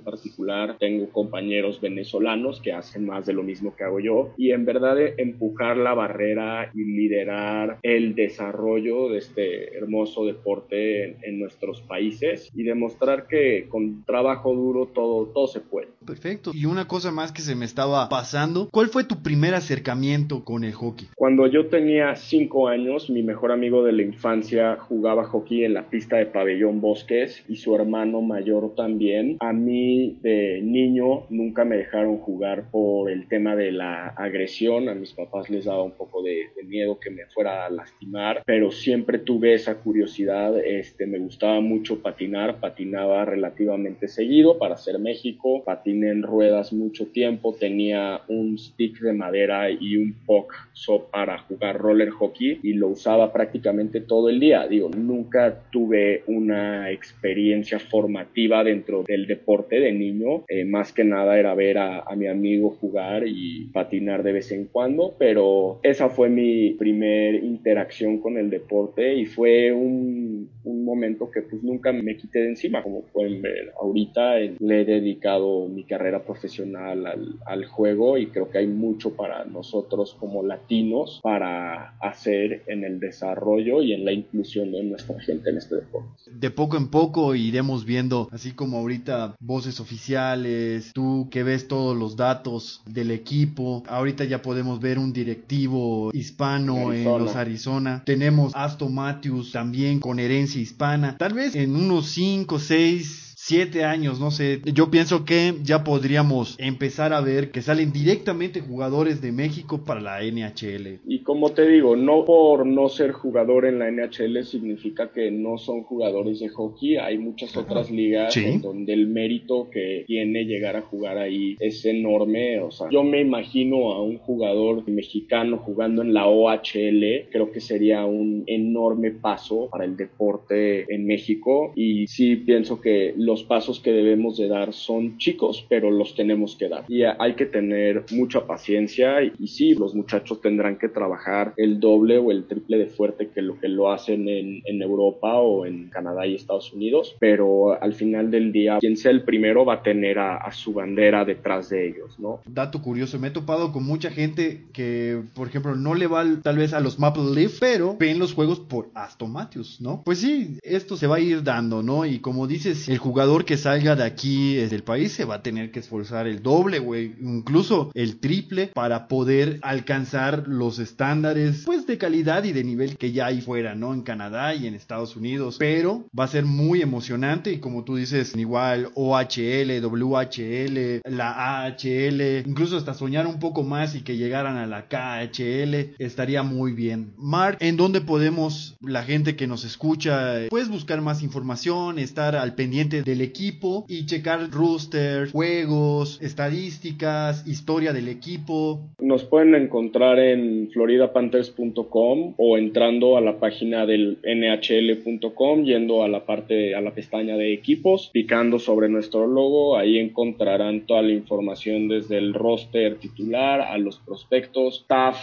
particular, 0.00 0.76
tengo 0.78 1.08
compañeros 1.10 1.80
venezolanos 1.80 2.60
que 2.60 2.72
hacen 2.72 3.06
más 3.06 3.26
de 3.26 3.32
lo 3.32 3.42
mismo 3.42 3.74
que 3.76 3.84
hago 3.84 4.00
yo 4.00 4.32
y 4.36 4.50
en 4.50 4.64
verdad 4.64 4.96
empujar 5.18 5.76
la 5.76 5.94
barrera 5.94 6.70
y 6.74 6.84
liderar 6.84 7.78
el 7.82 8.14
desarrollo 8.14 9.08
de 9.08 9.18
este 9.18 9.76
hermoso 9.76 10.24
deporte 10.24 11.16
en, 11.22 11.36
nuestros 11.36 11.82
países 11.82 12.50
y 12.54 12.62
demostrar 12.62 13.26
que 13.28 13.66
con 13.68 14.04
trabajo 14.04 14.54
duro 14.54 14.86
todo, 14.86 15.26
todo 15.26 15.46
se 15.46 15.60
puede. 15.60 15.88
Perfecto. 16.06 16.52
Y 16.54 16.64
una 16.64 16.88
cosa 16.88 17.12
más 17.12 17.30
que 17.30 17.42
se 17.42 17.54
me 17.54 17.66
estaba 17.66 18.08
pasando, 18.08 18.70
¿cuál 18.72 18.88
fue 18.88 19.04
tu 19.04 19.22
primer 19.22 19.54
acercamiento 19.54 20.44
con 20.44 20.64
el 20.64 20.72
hockey? 20.72 21.08
Cuando 21.14 21.46
yo 21.46 21.66
tenía 21.66 22.16
cinco 22.16 22.68
años, 22.68 23.10
mi 23.10 23.22
mejor 23.22 23.52
amigo 23.52 23.84
de 23.84 23.92
la 23.92 24.02
infancia 24.02 24.76
jugaba 24.76 25.24
hockey 25.24 25.64
en 25.64 25.74
la 25.74 25.90
pista 25.90 26.16
de 26.16 26.26
pabellón 26.26 26.80
Bosques 26.80 27.44
y 27.48 27.56
su 27.66 27.74
hermano 27.74 28.22
mayor 28.22 28.76
también. 28.76 29.38
A 29.40 29.52
mí 29.52 30.18
de 30.22 30.60
niño 30.62 31.26
nunca 31.30 31.64
me 31.64 31.76
dejaron 31.76 32.18
jugar 32.18 32.70
por 32.70 33.10
el 33.10 33.26
tema 33.26 33.56
de 33.56 33.72
la 33.72 34.06
agresión. 34.10 34.88
A 34.88 34.94
mis 34.94 35.12
papás 35.12 35.50
les 35.50 35.64
daba 35.64 35.82
un 35.82 35.90
poco 35.90 36.22
de, 36.22 36.46
miedo 36.64 36.98
que 36.98 37.10
me 37.10 37.26
fuera 37.26 37.64
a 37.64 37.70
lastimar, 37.70 38.42
pero 38.44 38.72
siempre 38.72 39.18
tuve 39.18 39.54
esa 39.54 39.76
curiosidad. 39.76 40.58
Este, 40.58 41.06
me 41.06 41.18
gustaba 41.18 41.60
mucho 41.60 42.02
patinar, 42.02 42.58
patinaba 42.58 43.24
relativamente 43.24 44.08
seguido 44.08 44.58
para 44.58 44.74
hacer 44.74 44.98
México. 44.98 45.62
Patiné 45.64 46.10
en 46.10 46.22
ruedas 46.22 46.72
mucho 46.72 47.06
tiempo, 47.06 47.54
tenía 47.54 48.20
un 48.28 48.58
stick 48.58 49.00
de 49.00 49.12
madera 49.12 49.70
y 49.70 49.96
un 49.96 50.12
puck 50.24 50.52
so 50.72 51.08
para 51.10 51.38
jugar 51.38 51.78
roller 51.78 52.10
hockey 52.10 52.60
y 52.62 52.74
lo 52.74 52.88
usaba 52.88 53.32
prácticamente 53.32 54.00
todo 54.00 54.28
el 54.28 54.38
día. 54.40 54.66
Digo, 54.68 54.88
nunca 54.88 55.62
tuve 55.70 56.22
una 56.26 56.90
experiencia 56.90 57.55
formativa 57.64 58.62
dentro 58.64 59.04
del 59.06 59.26
deporte 59.26 59.80
de 59.80 59.92
niño. 59.92 60.44
Eh, 60.48 60.64
más 60.64 60.92
que 60.92 61.04
nada 61.04 61.38
era 61.38 61.54
ver 61.54 61.78
a, 61.78 62.04
mi 62.16 62.28
amigo 62.28 62.70
jugar 62.70 63.24
y 63.26 63.66
patinar 63.66 64.22
de 64.22 64.32
vez 64.32 64.50
en 64.50 64.66
cuando, 64.66 65.14
pero 65.18 65.80
esa 65.82 66.08
fue 66.08 66.30
mi 66.30 66.70
primer 66.70 67.34
interacción 67.34 68.18
con 68.18 68.38
el 68.38 68.48
deporte 68.48 69.14
y 69.14 69.26
fue 69.26 69.70
un, 69.70 70.48
un 70.64 70.84
momento 70.84 71.30
que 71.30 71.42
pues 71.42 71.62
nunca 71.62 71.92
me 71.92 72.16
quité 72.16 72.40
de 72.40 72.48
encima. 72.48 72.82
Como 72.82 73.02
pueden 73.02 73.42
ver, 73.42 73.72
ahorita 73.78 74.38
le 74.38 74.80
he 74.80 74.84
dedicado 74.84 75.68
mi 75.68 75.84
carrera 75.84 76.22
profesional 76.22 77.06
al, 77.06 77.34
al 77.44 77.66
juego 77.66 78.16
y 78.16 78.28
creo 78.28 78.50
que 78.50 78.58
hay 78.58 78.66
mucho 78.66 79.14
para 79.14 79.44
nosotros 79.44 80.16
como 80.18 80.42
latinos 80.42 81.20
para 81.22 81.96
hacer 82.00 82.62
en 82.66 82.84
el 82.84 82.98
desarrollo 82.98 83.82
y 83.82 83.92
en 83.92 84.04
la 84.04 84.12
inclusión 84.12 84.72
de 84.72 84.82
nuestra 84.82 85.20
gente 85.20 85.50
en 85.50 85.58
este 85.58 85.76
deporte. 85.76 86.08
De 86.32 86.50
poco 86.50 86.76
en 86.76 86.90
poco 86.90 87.34
iremos 87.48 87.84
viendo, 87.84 88.28
así 88.32 88.52
como 88.52 88.78
ahorita 88.78 89.36
voces 89.40 89.80
oficiales, 89.80 90.90
tú 90.92 91.28
que 91.30 91.42
ves 91.42 91.68
todos 91.68 91.96
los 91.96 92.16
datos 92.16 92.82
del 92.86 93.10
equipo, 93.10 93.82
ahorita 93.88 94.24
ya 94.24 94.42
podemos 94.42 94.80
ver 94.80 94.98
un 94.98 95.12
directivo 95.12 96.10
hispano 96.12 96.92
en 96.92 97.04
los 97.04 97.36
Arizona, 97.36 98.02
tenemos 98.04 98.52
Aston 98.54 98.94
Matthews 98.94 99.52
también 99.52 100.00
con 100.00 100.18
herencia 100.18 100.60
hispana, 100.60 101.16
tal 101.16 101.34
vez 101.34 101.54
en 101.54 101.76
unos 101.76 102.08
5, 102.10 102.58
6 102.58 103.25
siete 103.46 103.84
años, 103.84 104.18
no 104.18 104.32
sé. 104.32 104.60
Yo 104.64 104.90
pienso 104.90 105.24
que 105.24 105.54
ya 105.62 105.84
podríamos 105.84 106.56
empezar 106.58 107.12
a 107.12 107.20
ver 107.20 107.52
que 107.52 107.62
salen 107.62 107.92
directamente 107.92 108.60
jugadores 108.60 109.20
de 109.22 109.30
México 109.30 109.84
para 109.84 110.00
la 110.00 110.20
NHL. 110.20 110.98
Y 111.06 111.20
como 111.20 111.52
te 111.52 111.68
digo, 111.68 111.94
no 111.94 112.24
por 112.24 112.66
no 112.66 112.88
ser 112.88 113.12
jugador 113.12 113.66
en 113.66 113.78
la 113.78 113.88
NHL 113.88 114.44
significa 114.44 115.12
que 115.12 115.30
no 115.30 115.58
son 115.58 115.84
jugadores 115.84 116.40
de 116.40 116.48
hockey. 116.48 116.96
Hay 116.96 117.18
muchas 117.18 117.56
otras 117.56 117.88
ligas 117.88 118.36
en 118.36 118.60
donde 118.60 118.92
el 118.92 119.06
mérito 119.06 119.70
que 119.70 120.02
tiene 120.08 120.44
llegar 120.44 120.74
a 120.74 120.82
jugar 120.82 121.16
ahí 121.16 121.54
es 121.60 121.84
enorme. 121.84 122.58
O 122.58 122.72
sea, 122.72 122.88
yo 122.90 123.04
me 123.04 123.20
imagino 123.20 123.92
a 123.92 124.02
un 124.02 124.18
jugador 124.18 124.88
mexicano 124.88 125.58
jugando 125.58 126.02
en 126.02 126.14
la 126.14 126.26
OHL. 126.26 127.28
Creo 127.30 127.52
que 127.52 127.60
sería 127.60 128.06
un 128.06 128.42
enorme 128.48 129.12
paso 129.12 129.68
para 129.70 129.84
el 129.84 129.96
deporte 129.96 130.92
en 130.92 131.06
México. 131.06 131.72
Y 131.76 132.08
sí 132.08 132.34
pienso 132.34 132.80
que 132.80 133.14
los 133.16 133.35
los 133.36 133.44
pasos 133.44 133.80
que 133.80 133.92
debemos 133.92 134.38
de 134.38 134.48
dar 134.48 134.72
son 134.72 135.18
chicos, 135.18 135.66
pero 135.68 135.90
los 135.90 136.14
tenemos 136.14 136.56
que 136.56 136.70
dar. 136.70 136.86
Y 136.88 137.02
hay 137.02 137.34
que 137.34 137.44
tener 137.44 138.06
mucha 138.12 138.46
paciencia 138.46 139.22
y, 139.22 139.46
sí, 139.46 139.74
los 139.74 139.94
muchachos 139.94 140.40
tendrán 140.40 140.78
que 140.78 140.88
trabajar 140.88 141.52
el 141.58 141.78
doble 141.78 142.16
o 142.16 142.30
el 142.30 142.46
triple 142.46 142.78
de 142.78 142.86
fuerte 142.86 143.28
que 143.28 143.42
lo 143.42 143.60
que 143.60 143.68
lo 143.68 143.92
hacen 143.92 144.26
en, 144.26 144.62
Europa 144.86 145.34
o 145.34 145.66
en 145.66 145.88
Canadá 145.88 146.26
y 146.26 146.34
Estados 146.34 146.72
Unidos, 146.72 147.16
pero 147.18 147.82
al 147.82 147.92
final 147.92 148.30
del 148.30 148.52
día, 148.52 148.78
quien 148.78 148.96
sea 148.96 149.10
el 149.10 149.22
primero 149.22 149.64
va 149.64 149.74
a 149.74 149.82
tener 149.82 150.18
a, 150.18 150.50
su 150.52 150.72
bandera 150.72 151.24
detrás 151.24 151.70
de 151.70 151.88
ellos, 151.88 152.18
¿no? 152.18 152.40
Dato 152.46 152.80
curioso, 152.80 153.18
me 153.18 153.28
he 153.28 153.30
topado 153.30 153.72
con 153.72 153.84
mucha 153.84 154.10
gente 154.10 154.64
que, 154.72 155.22
por 155.34 155.48
ejemplo, 155.48 155.74
no 155.74 155.94
le 155.94 156.06
va 156.06 156.24
tal 156.42 156.56
vez 156.56 156.72
a 156.72 156.80
los 156.80 156.98
Maple 156.98 157.34
Leaf, 157.34 157.58
pero 157.58 157.96
ven 157.98 158.18
los 158.18 158.32
juegos 158.32 158.60
por 158.60 158.90
Aston 158.94 159.32
Matthews, 159.32 159.80
¿no? 159.80 160.02
Pues 160.04 160.20
sí, 160.20 160.58
esto 160.62 160.96
se 160.96 161.06
va 161.06 161.16
a 161.16 161.20
ir 161.20 161.42
dando, 161.42 161.82
¿no? 161.82 162.06
Y 162.06 162.20
como 162.20 162.46
dices, 162.46 162.88
el 162.88 162.98
jugador 162.98 163.25
que 163.44 163.56
salga 163.56 163.96
de 163.96 164.04
aquí 164.04 164.54
del 164.54 164.84
país 164.84 165.12
se 165.12 165.24
va 165.24 165.36
a 165.36 165.42
tener 165.42 165.72
que 165.72 165.80
esforzar 165.80 166.28
el 166.28 166.42
doble, 166.42 166.78
güey, 166.78 167.14
incluso 167.20 167.90
el 167.92 168.20
triple 168.20 168.68
para 168.68 169.08
poder 169.08 169.58
alcanzar 169.62 170.44
los 170.46 170.78
estándares, 170.78 171.62
pues 171.66 171.86
de 171.86 171.98
calidad 171.98 172.44
y 172.44 172.52
de 172.52 172.62
nivel 172.62 172.96
que 172.96 173.10
ya 173.10 173.26
hay 173.26 173.40
fuera, 173.40 173.74
¿no? 173.74 173.92
En 173.92 174.02
Canadá 174.02 174.54
y 174.54 174.68
en 174.68 174.74
Estados 174.74 175.16
Unidos. 175.16 175.56
Pero 175.58 176.06
va 176.18 176.24
a 176.24 176.28
ser 176.28 176.44
muy 176.44 176.82
emocionante 176.82 177.50
y 177.52 177.58
como 177.58 177.82
tú 177.82 177.96
dices, 177.96 178.34
igual 178.36 178.90
OHL, 178.94 179.84
WHL, 179.84 181.00
la 181.04 181.64
AHL, 181.64 182.46
incluso 182.46 182.76
hasta 182.76 182.94
soñar 182.94 183.26
un 183.26 183.40
poco 183.40 183.64
más 183.64 183.96
y 183.96 184.02
que 184.02 184.16
llegaran 184.16 184.56
a 184.56 184.66
la 184.66 184.86
KHL, 184.86 185.96
estaría 185.98 186.44
muy 186.44 186.72
bien. 186.72 187.12
Mark, 187.18 187.58
¿en 187.60 187.76
dónde 187.76 188.00
podemos 188.00 188.76
la 188.80 189.02
gente 189.02 189.34
que 189.34 189.48
nos 189.48 189.64
escucha, 189.64 190.46
puedes 190.48 190.68
buscar 190.68 191.00
más 191.00 191.22
información, 191.22 191.98
estar 191.98 192.36
al 192.36 192.54
pendiente 192.54 193.02
del 193.16 193.26
equipo 193.26 193.86
y 193.88 194.04
checar 194.04 194.50
rooster, 194.50 195.30
juegos, 195.30 196.20
estadísticas, 196.20 197.46
historia 197.46 197.92
del 197.94 198.08
equipo? 198.08 198.80
Nos 199.00 199.24
pueden 199.24 199.54
encontrar 199.54 200.18
en 200.18 200.68
floridapanthers.com 200.70 202.34
o 202.36 202.58
entrando 202.58 203.16
a 203.16 203.22
la 203.22 203.38
página 203.38 203.86
del 203.86 204.18
nhl.com, 204.22 205.64
yendo 205.64 206.02
a 206.02 206.08
la 206.08 206.26
parte, 206.26 206.74
a 206.74 206.80
la 206.82 206.92
pestaña 206.92 207.36
de 207.36 207.54
equipos, 207.54 208.10
picando 208.12 208.58
sobre 208.58 208.88
nuestro 208.88 209.26
logo, 209.26 209.78
ahí 209.78 209.98
encontrarán 209.98 210.82
toda 210.82 211.02
la 211.02 211.12
información 211.12 211.88
desde 211.88 212.18
el 212.18 212.34
roster 212.34 212.96
titular 212.96 213.62
a 213.62 213.78
los 213.78 213.98
prospectos, 213.98 214.80
staff, 214.82 215.16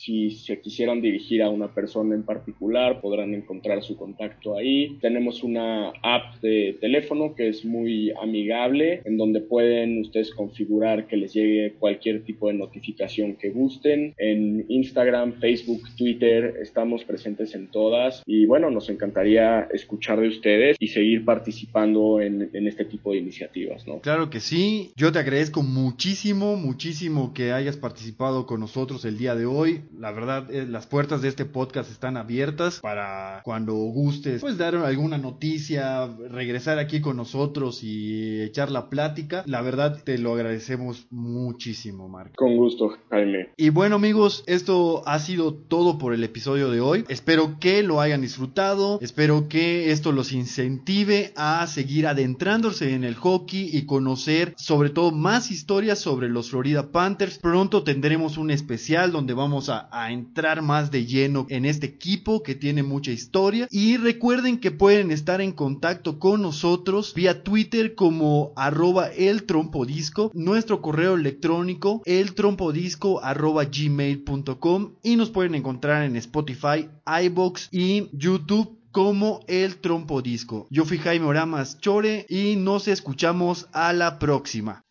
si 0.00 0.30
se 0.30 0.60
quisieran 0.60 1.02
dirigir 1.02 1.42
a 1.42 1.50
una 1.50 1.74
persona 1.74 2.14
en 2.14 2.22
particular, 2.22 3.02
podrán 3.02 3.34
encontrar 3.34 3.82
su 3.82 3.98
contacto 3.98 4.56
ahí. 4.56 4.96
Tenemos 5.02 5.42
una 5.42 5.90
app 6.02 6.40
de 6.40 6.78
teléfono 6.80 7.34
que 7.34 7.48
es 7.48 7.66
muy 7.66 8.10
amigable, 8.22 9.02
en 9.04 9.18
donde 9.18 9.42
pueden 9.42 10.00
ustedes 10.00 10.30
configurar 10.30 11.06
que 11.06 11.18
les 11.18 11.34
llegue 11.34 11.74
cualquier 11.78 12.24
tipo 12.24 12.48
de 12.48 12.54
notificación 12.54 13.36
que 13.36 13.50
gusten. 13.50 14.14
En 14.16 14.64
Instagram, 14.70 15.34
Facebook, 15.34 15.82
Twitter, 15.98 16.54
estamos 16.62 17.04
presentes 17.04 17.54
en 17.54 17.66
todas. 17.66 18.22
Y 18.24 18.46
bueno, 18.46 18.70
nos 18.70 18.88
encantaría 18.88 19.68
escuchar 19.70 20.18
de 20.18 20.28
ustedes 20.28 20.78
y 20.80 20.88
seguir 20.88 21.26
participando 21.26 22.22
en, 22.22 22.48
en 22.54 22.66
este 22.66 22.86
tipo 22.86 23.12
de 23.12 23.18
iniciativas, 23.18 23.86
¿no? 23.86 24.00
Claro 24.00 24.30
que 24.30 24.40
sí. 24.40 24.92
Yo 24.96 25.12
te 25.12 25.18
agradezco 25.18 25.62
muchísimo, 25.62 26.56
muchísimo 26.56 27.34
que 27.34 27.52
hayas 27.52 27.76
participado 27.76 28.46
con 28.46 28.60
nosotros 28.60 29.04
el 29.04 29.18
día 29.18 29.34
de 29.34 29.44
hoy 29.44 29.82
la 29.98 30.12
verdad, 30.12 30.50
eh, 30.50 30.66
las 30.66 30.86
puertas 30.86 31.22
de 31.22 31.28
este 31.28 31.44
podcast 31.44 31.90
están 31.90 32.16
abiertas 32.16 32.80
para 32.80 33.40
cuando 33.44 33.74
gustes, 33.74 34.40
pues 34.40 34.58
dar 34.58 34.74
alguna 34.76 35.18
noticia, 35.18 36.06
regresar 36.06 36.78
aquí 36.78 37.00
con 37.00 37.16
nosotros 37.16 37.82
y 37.82 38.40
echar 38.40 38.70
la 38.70 38.88
plática. 38.88 39.42
La 39.46 39.62
verdad, 39.62 40.02
te 40.02 40.18
lo 40.18 40.34
agradecemos 40.34 41.06
muchísimo, 41.10 42.08
Marco. 42.08 42.34
Con 42.36 42.56
gusto, 42.56 42.96
Jaime. 43.10 43.50
Y 43.56 43.70
bueno, 43.70 43.96
amigos, 43.96 44.44
esto 44.46 45.02
ha 45.06 45.18
sido 45.18 45.54
todo 45.54 45.98
por 45.98 46.14
el 46.14 46.24
episodio 46.24 46.70
de 46.70 46.80
hoy. 46.80 47.04
Espero 47.08 47.58
que 47.60 47.82
lo 47.82 48.00
hayan 48.00 48.22
disfrutado. 48.22 48.98
Espero 49.02 49.48
que 49.48 49.90
esto 49.90 50.12
los 50.12 50.32
incentive 50.32 51.32
a 51.36 51.66
seguir 51.66 52.06
adentrándose 52.06 52.94
en 52.94 53.04
el 53.04 53.14
hockey 53.14 53.70
y 53.72 53.86
conocer 53.86 54.54
sobre 54.56 54.90
todo 54.90 55.10
más 55.12 55.50
historias 55.50 55.98
sobre 55.98 56.28
los 56.28 56.50
Florida 56.50 56.90
Panthers. 56.90 57.38
Pronto 57.38 57.82
tendremos 57.82 58.38
un 58.38 58.50
especial 58.50 59.12
donde 59.12 59.34
vamos 59.34 59.68
a 59.68 59.79
a 59.90 60.12
entrar 60.12 60.62
más 60.62 60.90
de 60.90 61.06
lleno 61.06 61.46
en 61.48 61.64
este 61.64 61.86
equipo 61.86 62.42
que 62.42 62.54
tiene 62.54 62.82
mucha 62.82 63.10
historia. 63.10 63.66
Y 63.70 63.96
recuerden 63.96 64.58
que 64.58 64.70
pueden 64.70 65.10
estar 65.10 65.40
en 65.40 65.52
contacto 65.52 66.18
con 66.18 66.42
nosotros 66.42 67.14
vía 67.14 67.42
Twitter 67.42 67.94
como 67.94 68.52
arroba 68.56 69.08
el 69.08 69.44
trompodisco, 69.44 70.30
nuestro 70.34 70.82
correo 70.82 71.14
electrónico 71.14 72.02
el 72.04 72.34
trompodisco 72.34 73.20
gmail.com 73.20 74.94
y 75.02 75.16
nos 75.16 75.30
pueden 75.30 75.54
encontrar 75.54 76.04
en 76.04 76.16
Spotify, 76.16 76.88
iBox 77.06 77.68
y 77.70 78.08
YouTube 78.12 78.78
como 78.90 79.40
el 79.46 79.76
trompodisco. 79.76 80.66
Yo 80.70 80.84
fui 80.84 80.98
Jaime 80.98 81.26
Oramas 81.26 81.78
Chore 81.80 82.26
y 82.28 82.56
nos 82.56 82.88
escuchamos 82.88 83.68
a 83.72 83.92
la 83.92 84.18
próxima. 84.18 84.82